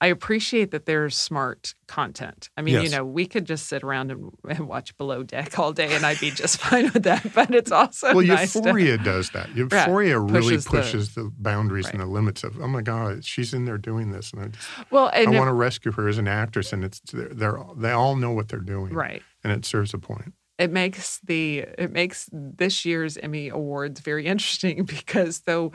I 0.00 0.08
appreciate 0.08 0.70
that 0.72 0.86
there's 0.86 1.16
smart 1.16 1.74
content. 1.86 2.50
I 2.56 2.62
mean, 2.62 2.82
you 2.82 2.90
know, 2.90 3.04
we 3.04 3.26
could 3.26 3.44
just 3.44 3.66
sit 3.66 3.82
around 3.82 4.10
and, 4.10 4.30
and 4.48 4.68
watch 4.68 4.96
Below 4.96 5.22
Deck 5.22 5.58
all 5.58 5.72
day, 5.72 5.94
and 5.94 6.04
I'd 6.04 6.20
be 6.20 6.30
just 6.30 6.58
fine 6.60 6.90
with 6.92 7.04
that. 7.04 7.32
But 7.34 7.54
it's 7.54 7.72
also 7.72 8.14
well, 8.14 8.26
nice 8.26 8.52
to- 8.52 8.58
Euphoria 8.58 8.98
does 8.98 9.30
that. 9.30 9.48
Euphoria 9.56 10.18
really 10.18 10.56
pushes 10.56 10.64
the- 10.64 10.70
pushes 10.70 11.14
the, 11.14 11.32
boundaries 11.38 11.88
and 11.88 12.00
the 12.00 12.06
limits 12.06 12.44
of. 12.44 12.60
Oh 12.60 12.68
my 12.68 12.82
God, 12.82 13.24
she's 13.24 13.54
in 13.54 13.64
there 13.64 13.78
doing 13.78 14.10
this, 14.10 14.32
and 14.32 14.42
I 14.42 14.48
just 14.48 14.68
well, 14.90 15.10
and 15.12 15.34
I 15.34 15.38
want 15.38 15.48
to 15.48 15.54
rescue 15.54 15.92
her 15.92 16.08
as 16.08 16.18
an 16.18 16.28
actress, 16.28 16.72
and 16.72 16.84
it's 16.84 17.00
they're, 17.12 17.28
they're 17.28 17.60
they 17.76 17.92
all 17.92 18.16
know 18.16 18.32
what 18.32 18.48
they're 18.48 18.60
doing, 18.60 18.92
right. 18.92 19.22
And 19.44 19.52
it 19.52 19.64
serves 19.64 19.94
a 19.94 19.98
point. 19.98 20.34
It 20.58 20.70
makes 20.72 21.18
the 21.18 21.58
it 21.76 21.92
makes 21.92 22.30
this 22.32 22.84
year's 22.84 23.16
Emmy 23.18 23.48
awards 23.48 24.00
very 24.00 24.24
interesting 24.26 24.84
because 24.96 25.40
though 25.40 25.72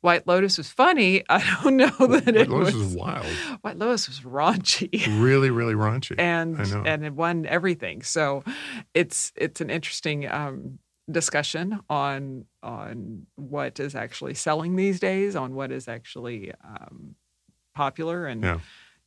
White 0.00 0.26
Lotus 0.26 0.58
was 0.58 0.68
funny, 0.70 1.22
I 1.28 1.38
don't 1.62 1.76
know 1.76 1.86
that 2.06 2.26
White 2.26 2.36
it 2.36 2.48
Lotus 2.50 2.74
was 2.74 2.82
is 2.90 2.96
wild, 2.96 3.26
White 3.62 3.78
Lotus 3.78 4.08
was 4.08 4.20
raunchy. 4.20 5.06
really, 5.22 5.50
really 5.50 5.74
raunchy. 5.74 6.16
and 6.18 6.58
and 6.86 7.04
it 7.04 7.12
won 7.14 7.46
everything. 7.46 8.02
So 8.02 8.42
it's 8.92 9.32
it's 9.36 9.60
an 9.60 9.70
interesting 9.70 10.28
um, 10.28 10.78
discussion 11.10 11.80
on 11.88 12.46
on 12.62 13.26
what 13.36 13.78
is 13.78 13.94
actually 13.94 14.34
selling 14.34 14.74
these 14.74 14.98
days, 14.98 15.36
on 15.36 15.54
what 15.54 15.70
is 15.70 15.86
actually 15.86 16.50
um, 16.64 17.14
popular, 17.74 18.26
and 18.26 18.42
Yeah. 18.42 18.58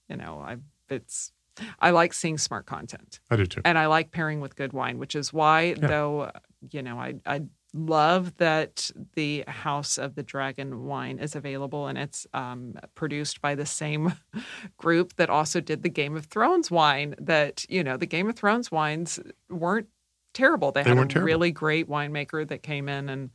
you 0.10 0.16
know, 0.18 0.40
I 0.40 0.58
it's 0.90 1.32
I 1.80 1.92
like 1.92 2.14
seeing 2.14 2.38
smart 2.38 2.66
content, 2.66 3.20
I 3.30 3.36
do 3.36 3.46
too. 3.46 3.62
and 3.66 3.78
I 3.78 3.88
like 3.88 4.12
pairing 4.12 4.42
with 4.42 4.56
good 4.56 4.74
wine, 4.74 4.98
which 4.98 5.16
is 5.16 5.32
why 5.34 5.74
though 5.74 6.32
you 6.72 6.82
know 6.82 7.00
I 7.00 7.16
I 7.26 7.42
love 7.74 8.36
that 8.38 8.90
the 9.16 9.44
House 9.48 9.98
of 9.98 10.16
the 10.16 10.24
Dragon 10.24 10.86
wine 10.86 11.20
is 11.20 11.36
available 11.36 11.88
and 11.88 11.98
it's 11.98 12.26
um, 12.34 12.76
produced 12.96 13.42
by 13.42 13.56
the 13.56 13.66
same 13.66 14.14
group 14.78 15.16
that 15.18 15.30
also 15.30 15.60
did 15.60 15.84
the 15.84 15.90
Game 15.90 16.16
of 16.16 16.26
Thrones 16.26 16.72
wine. 16.72 17.16
That 17.20 17.66
you 17.70 17.84
know 17.84 17.98
the 17.98 18.06
Game 18.06 18.30
of 18.30 18.36
Thrones 18.36 18.72
wines 18.72 19.20
weren't 19.50 19.88
terrible. 20.34 20.72
They, 20.72 20.84
They 20.84 20.90
had 20.90 20.98
a 20.98 21.06
terrible. 21.06 21.26
really 21.26 21.52
great 21.52 21.88
winemaker 21.90 22.48
that 22.48 22.64
came 22.64 22.90
in 22.90 23.10
and 23.10 23.30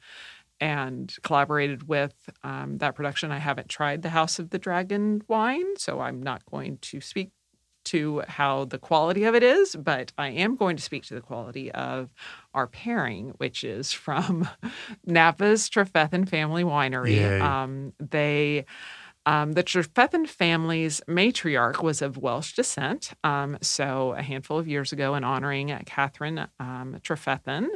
and 0.61 1.15
collaborated 1.23 1.89
with 1.89 2.15
um, 2.45 2.79
that 2.79 2.95
production. 2.95 3.33
I 3.33 3.39
haven't 3.39 3.69
tried 3.69 4.03
the 4.03 4.11
House 4.11 4.39
of 4.39 4.51
the 4.51 4.59
Dragon 4.59 5.23
wine, 5.29 5.77
so 5.77 6.01
I'm 6.01 6.23
not 6.23 6.45
going 6.47 6.79
to 6.83 7.01
speak 7.01 7.31
to 7.85 8.23
how 8.29 8.64
the 8.64 8.79
quality 8.79 9.25
of 9.25 9.35
it 9.35 9.42
is, 9.42 9.75
but 9.77 10.12
I 10.18 10.29
am 10.29 10.57
going 10.57 10.77
to 10.77 10.83
speak 10.83 11.05
to 11.05 11.14
the 11.14 11.21
quality 11.21 11.71
of 11.73 12.11
our 12.55 12.66
pairing, 12.66 13.31
which 13.38 13.64
is 13.64 13.92
from 13.92 14.49
Napa's 15.07 15.68
Trefethen 15.68 16.29
Family 16.29 16.64
Winery. 16.64 17.40
Um, 17.40 17.92
they. 17.99 18.64
Um, 19.25 19.53
the 19.53 19.62
Trefethen 19.62 20.27
family's 20.27 21.01
matriarch 21.07 21.81
was 21.81 22.03
of 22.03 22.18
Welsh 22.18 22.55
descent. 22.55 23.12
Um, 23.23 23.57
so, 23.62 24.14
a 24.18 24.23
handful 24.23 24.59
of 24.59 24.66
years 24.66 24.92
ago, 24.92 25.14
in 25.14 25.23
honoring 25.23 25.68
Catherine 25.87 26.49
um, 26.59 26.97
Trefethen, 27.05 27.68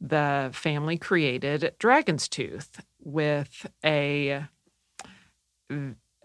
the 0.00 0.48
family 0.54 0.96
created 0.96 1.74
Dragon's 1.78 2.26
Tooth 2.26 2.82
with 3.02 3.66
a 3.84 4.44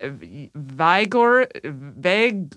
Vigor, 0.09 1.47
Veg, 1.63 2.55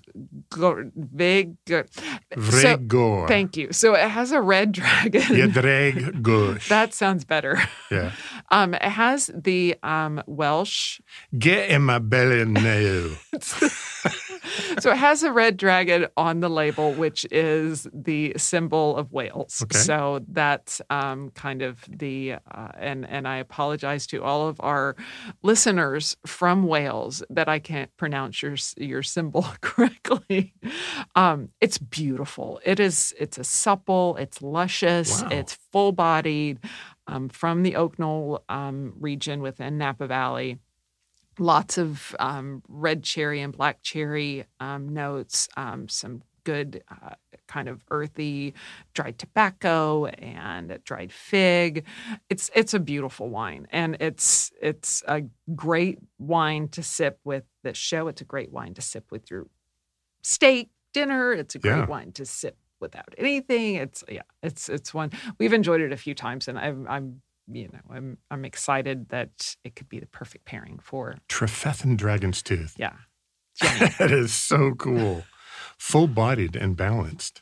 Veg. 2.35 2.91
So, 2.91 3.27
thank 3.27 3.57
you. 3.57 3.71
So 3.71 3.93
it 3.95 4.09
has 4.09 4.31
a 4.31 4.41
red 4.41 4.71
dragon. 4.71 5.21
That 6.69 6.93
sounds 6.93 7.25
better. 7.25 7.61
yeah. 7.91 8.11
Um, 8.51 8.73
it 8.73 8.81
has 8.83 9.29
the 9.33 9.75
um, 9.83 10.21
Welsh. 10.27 10.99
Get 11.37 11.69
in 11.69 11.83
my 11.83 11.99
belly 11.99 12.45
now. 12.45 13.09
So 14.79 14.91
it 14.91 14.97
has 14.97 15.23
a 15.23 15.31
red 15.31 15.57
dragon 15.57 16.07
on 16.15 16.39
the 16.39 16.49
label, 16.49 16.93
which 16.93 17.25
is 17.31 17.87
the 17.93 18.33
symbol 18.37 18.95
of 18.95 19.11
Wales. 19.11 19.61
Okay. 19.63 19.77
So 19.77 20.21
that's 20.27 20.81
um, 20.89 21.31
kind 21.31 21.61
of 21.61 21.83
the 21.87 22.35
uh, 22.51 22.69
and 22.77 23.07
and 23.07 23.27
I 23.27 23.37
apologize 23.37 24.07
to 24.07 24.23
all 24.23 24.47
of 24.47 24.59
our 24.61 24.95
listeners 25.41 26.15
from 26.25 26.63
Wales 26.67 27.23
that 27.37 27.47
I 27.47 27.59
can't 27.59 27.95
pronounce 27.97 28.41
your 28.41 28.55
your 28.77 29.03
symbol 29.03 29.43
correctly. 29.61 30.55
Um, 31.15 31.49
it's 31.61 31.77
beautiful. 31.77 32.59
It 32.65 32.79
is. 32.79 33.13
It's 33.19 33.37
a 33.37 33.43
supple. 33.43 34.17
It's 34.17 34.41
luscious. 34.41 35.21
Wow. 35.21 35.29
It's 35.31 35.57
full 35.71 35.91
bodied. 35.91 36.59
Um, 37.05 37.29
from 37.29 37.61
the 37.63 37.77
Oak 37.77 37.99
Knoll 37.99 38.43
um, 38.49 38.93
region 38.99 39.41
within 39.41 39.77
Napa 39.77 40.07
Valley 40.07 40.57
lots 41.39 41.77
of 41.77 42.15
um, 42.19 42.63
red 42.67 43.03
cherry 43.03 43.41
and 43.41 43.55
black 43.55 43.83
cherry 43.83 44.43
um, 44.59 44.89
notes, 44.89 45.47
um, 45.55 45.87
some 45.87 46.23
good 46.47 46.81
uh, 46.89 47.15
kind 47.47 47.67
of 47.67 47.83
earthy 47.91 48.53
dried 48.93 49.17
tobacco 49.19 50.05
and 50.05 50.79
dried 50.85 51.11
fig. 51.11 51.85
It's 52.29 52.49
it's 52.55 52.73
a 52.73 52.79
beautiful 52.79 53.27
wine, 53.29 53.67
and 53.71 53.97
it's 53.99 54.51
it's 54.61 55.03
a 55.07 55.19
great 55.55 55.99
wine 56.19 56.69
to 56.69 56.81
sip 56.81 57.19
with 57.25 57.43
the 57.63 57.73
show. 57.73 58.07
It's 58.07 58.21
a 58.21 58.25
great 58.33 58.51
wine 58.51 58.73
to 58.75 58.81
sip 58.81 59.05
with 59.11 59.29
your 59.31 59.43
steak 60.23 60.69
dinner. 60.93 61.33
It's 61.33 61.55
a 61.55 61.59
great 61.59 61.71
Yeah. 61.83 61.85
wine 61.85 62.11
to 62.13 62.25
sip 62.25 62.57
without 62.79 63.13
anything. 63.17 63.75
It's 63.75 64.03
yeah, 64.09 64.21
it's 64.41 64.69
it's 64.69 64.93
one 64.93 65.11
we've 65.39 65.53
enjoyed 65.53 65.81
it 65.81 65.91
a 65.91 65.97
few 65.97 66.15
times, 66.15 66.47
and 66.47 66.57
I'm 66.57 66.87
I'm 66.87 67.21
you 67.51 67.67
know 67.73 67.95
I'm 67.95 68.17
I'm 68.31 68.45
excited 68.45 69.09
that 69.09 69.55
it 69.63 69.75
could 69.75 69.89
be 69.89 69.99
the 69.99 70.07
perfect 70.19 70.45
pairing 70.45 70.79
for 70.81 71.15
Trefethen 71.27 71.97
Dragon's 71.97 72.41
Tooth. 72.41 72.73
yeah. 72.77 72.93
That 73.99 74.11
is 74.11 74.31
so 74.33 74.73
cool. 74.75 75.23
Full 75.77 76.07
bodied 76.07 76.55
and 76.55 76.75
balanced. 76.75 77.41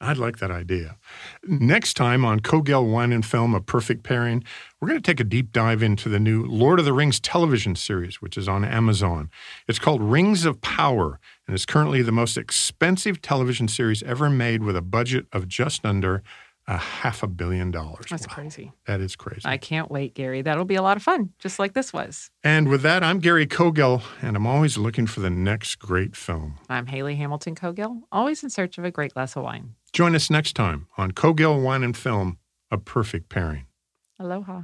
I'd 0.00 0.16
like 0.16 0.38
that 0.38 0.52
idea. 0.52 0.96
Next 1.44 1.94
time 1.94 2.24
on 2.24 2.38
Cogill 2.38 2.90
Wine 2.90 3.12
and 3.12 3.26
Film, 3.26 3.52
A 3.52 3.60
Perfect 3.60 4.04
Pairing, 4.04 4.44
we're 4.80 4.88
going 4.88 5.00
to 5.00 5.04
take 5.04 5.18
a 5.18 5.24
deep 5.24 5.52
dive 5.52 5.82
into 5.82 6.08
the 6.08 6.20
new 6.20 6.44
Lord 6.44 6.78
of 6.78 6.84
the 6.84 6.92
Rings 6.92 7.18
television 7.18 7.74
series, 7.74 8.22
which 8.22 8.38
is 8.38 8.48
on 8.48 8.64
Amazon. 8.64 9.28
It's 9.66 9.80
called 9.80 10.00
Rings 10.00 10.44
of 10.44 10.60
Power 10.60 11.18
and 11.46 11.54
is 11.54 11.66
currently 11.66 12.02
the 12.02 12.12
most 12.12 12.38
expensive 12.38 13.20
television 13.20 13.66
series 13.66 14.04
ever 14.04 14.30
made 14.30 14.62
with 14.62 14.76
a 14.76 14.82
budget 14.82 15.26
of 15.32 15.48
just 15.48 15.84
under 15.84 16.22
a 16.68 16.76
half 16.76 17.22
a 17.22 17.26
billion 17.26 17.70
dollars. 17.70 18.04
That's 18.10 18.28
Wow. 18.28 18.34
crazy. 18.34 18.72
That 18.86 19.00
is 19.00 19.16
crazy. 19.16 19.40
I 19.44 19.56
can't 19.56 19.90
wait, 19.90 20.14
Gary. 20.14 20.42
That'll 20.42 20.64
be 20.66 20.74
a 20.76 20.82
lot 20.82 20.96
of 20.98 21.02
fun, 21.02 21.30
just 21.38 21.58
like 21.58 21.72
this 21.72 21.92
was. 21.92 22.30
and 22.44 22.68
with 22.68 22.82
that, 22.82 23.02
I'm 23.02 23.18
Gary 23.20 23.46
Cogill, 23.46 24.02
and 24.22 24.36
I'm 24.36 24.46
always 24.46 24.76
looking 24.78 25.06
for 25.06 25.20
the 25.20 25.30
next 25.30 25.76
great 25.80 26.14
film. 26.14 26.58
I'm 26.68 26.86
Haley 26.86 27.16
Hamilton 27.16 27.54
Cogill, 27.54 28.02
always 28.12 28.44
in 28.44 28.50
search 28.50 28.76
of 28.78 28.84
a 28.84 28.90
great 28.90 29.14
glass 29.14 29.34
of 29.34 29.42
wine. 29.44 29.74
Join 29.94 30.14
us 30.14 30.28
next 30.30 30.52
time 30.54 30.86
on 30.98 31.12
Cogill 31.12 31.62
Wine 31.62 31.82
and 31.82 31.96
Film, 31.96 32.38
A 32.70 32.76
Perfect 32.78 33.30
Pairing. 33.30 33.64
Aloha. 34.20 34.62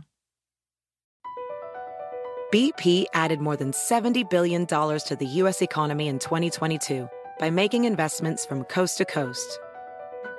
BP 2.52 3.06
added 3.14 3.40
more 3.40 3.56
than 3.56 3.72
$70 3.72 4.28
billion 4.30 4.66
to 4.66 5.16
the 5.18 5.26
U.S. 5.26 5.60
economy 5.62 6.06
in 6.08 6.18
2022 6.20 7.08
by 7.40 7.50
making 7.50 7.84
investments 7.84 8.46
from 8.46 8.62
coast 8.64 8.98
to 8.98 9.04
coast. 9.04 9.58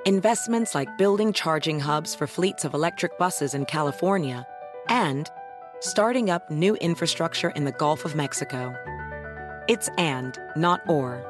Investments 0.06 0.72
like 0.72 0.96
building 0.98 1.32
charging 1.32 1.80
hubs 1.80 2.14
for 2.14 2.28
fleets 2.28 2.64
of 2.64 2.74
electric 2.74 3.18
buses 3.18 3.54
in 3.54 3.64
California 3.64 4.46
and 4.88 5.28
starting 5.80 6.30
up 6.30 6.48
new 6.48 6.76
infrastructure 6.76 7.50
in 7.56 7.64
the 7.64 7.72
Gulf 7.72 8.04
of 8.04 8.14
Mexico. 8.14 8.72
It's 9.66 9.88
and, 9.98 10.38
not 10.54 10.88
or. 10.88 11.24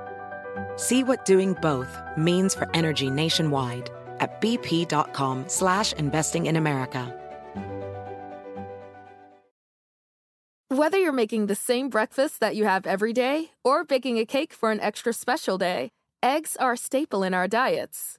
See 0.76 1.02
what 1.04 1.24
doing 1.24 1.54
both 1.62 1.88
means 2.18 2.54
for 2.54 2.68
energy 2.74 3.08
nationwide 3.08 3.88
at 4.20 4.42
bp.com 4.42 5.44
slash 5.46 5.94
investing 5.94 6.44
in 6.44 6.56
America. 6.56 7.14
Whether 10.68 10.98
you're 10.98 11.12
making 11.12 11.46
the 11.46 11.54
same 11.54 11.88
breakfast 11.88 12.40
that 12.40 12.56
you 12.56 12.66
have 12.66 12.86
every 12.86 13.14
day 13.14 13.52
or 13.64 13.84
baking 13.84 14.18
a 14.18 14.26
cake 14.26 14.52
for 14.52 14.70
an 14.70 14.80
extra 14.80 15.14
special 15.14 15.56
day, 15.56 15.88
eggs 16.22 16.58
are 16.60 16.72
a 16.72 16.76
staple 16.76 17.22
in 17.22 17.32
our 17.32 17.48
diets. 17.48 18.18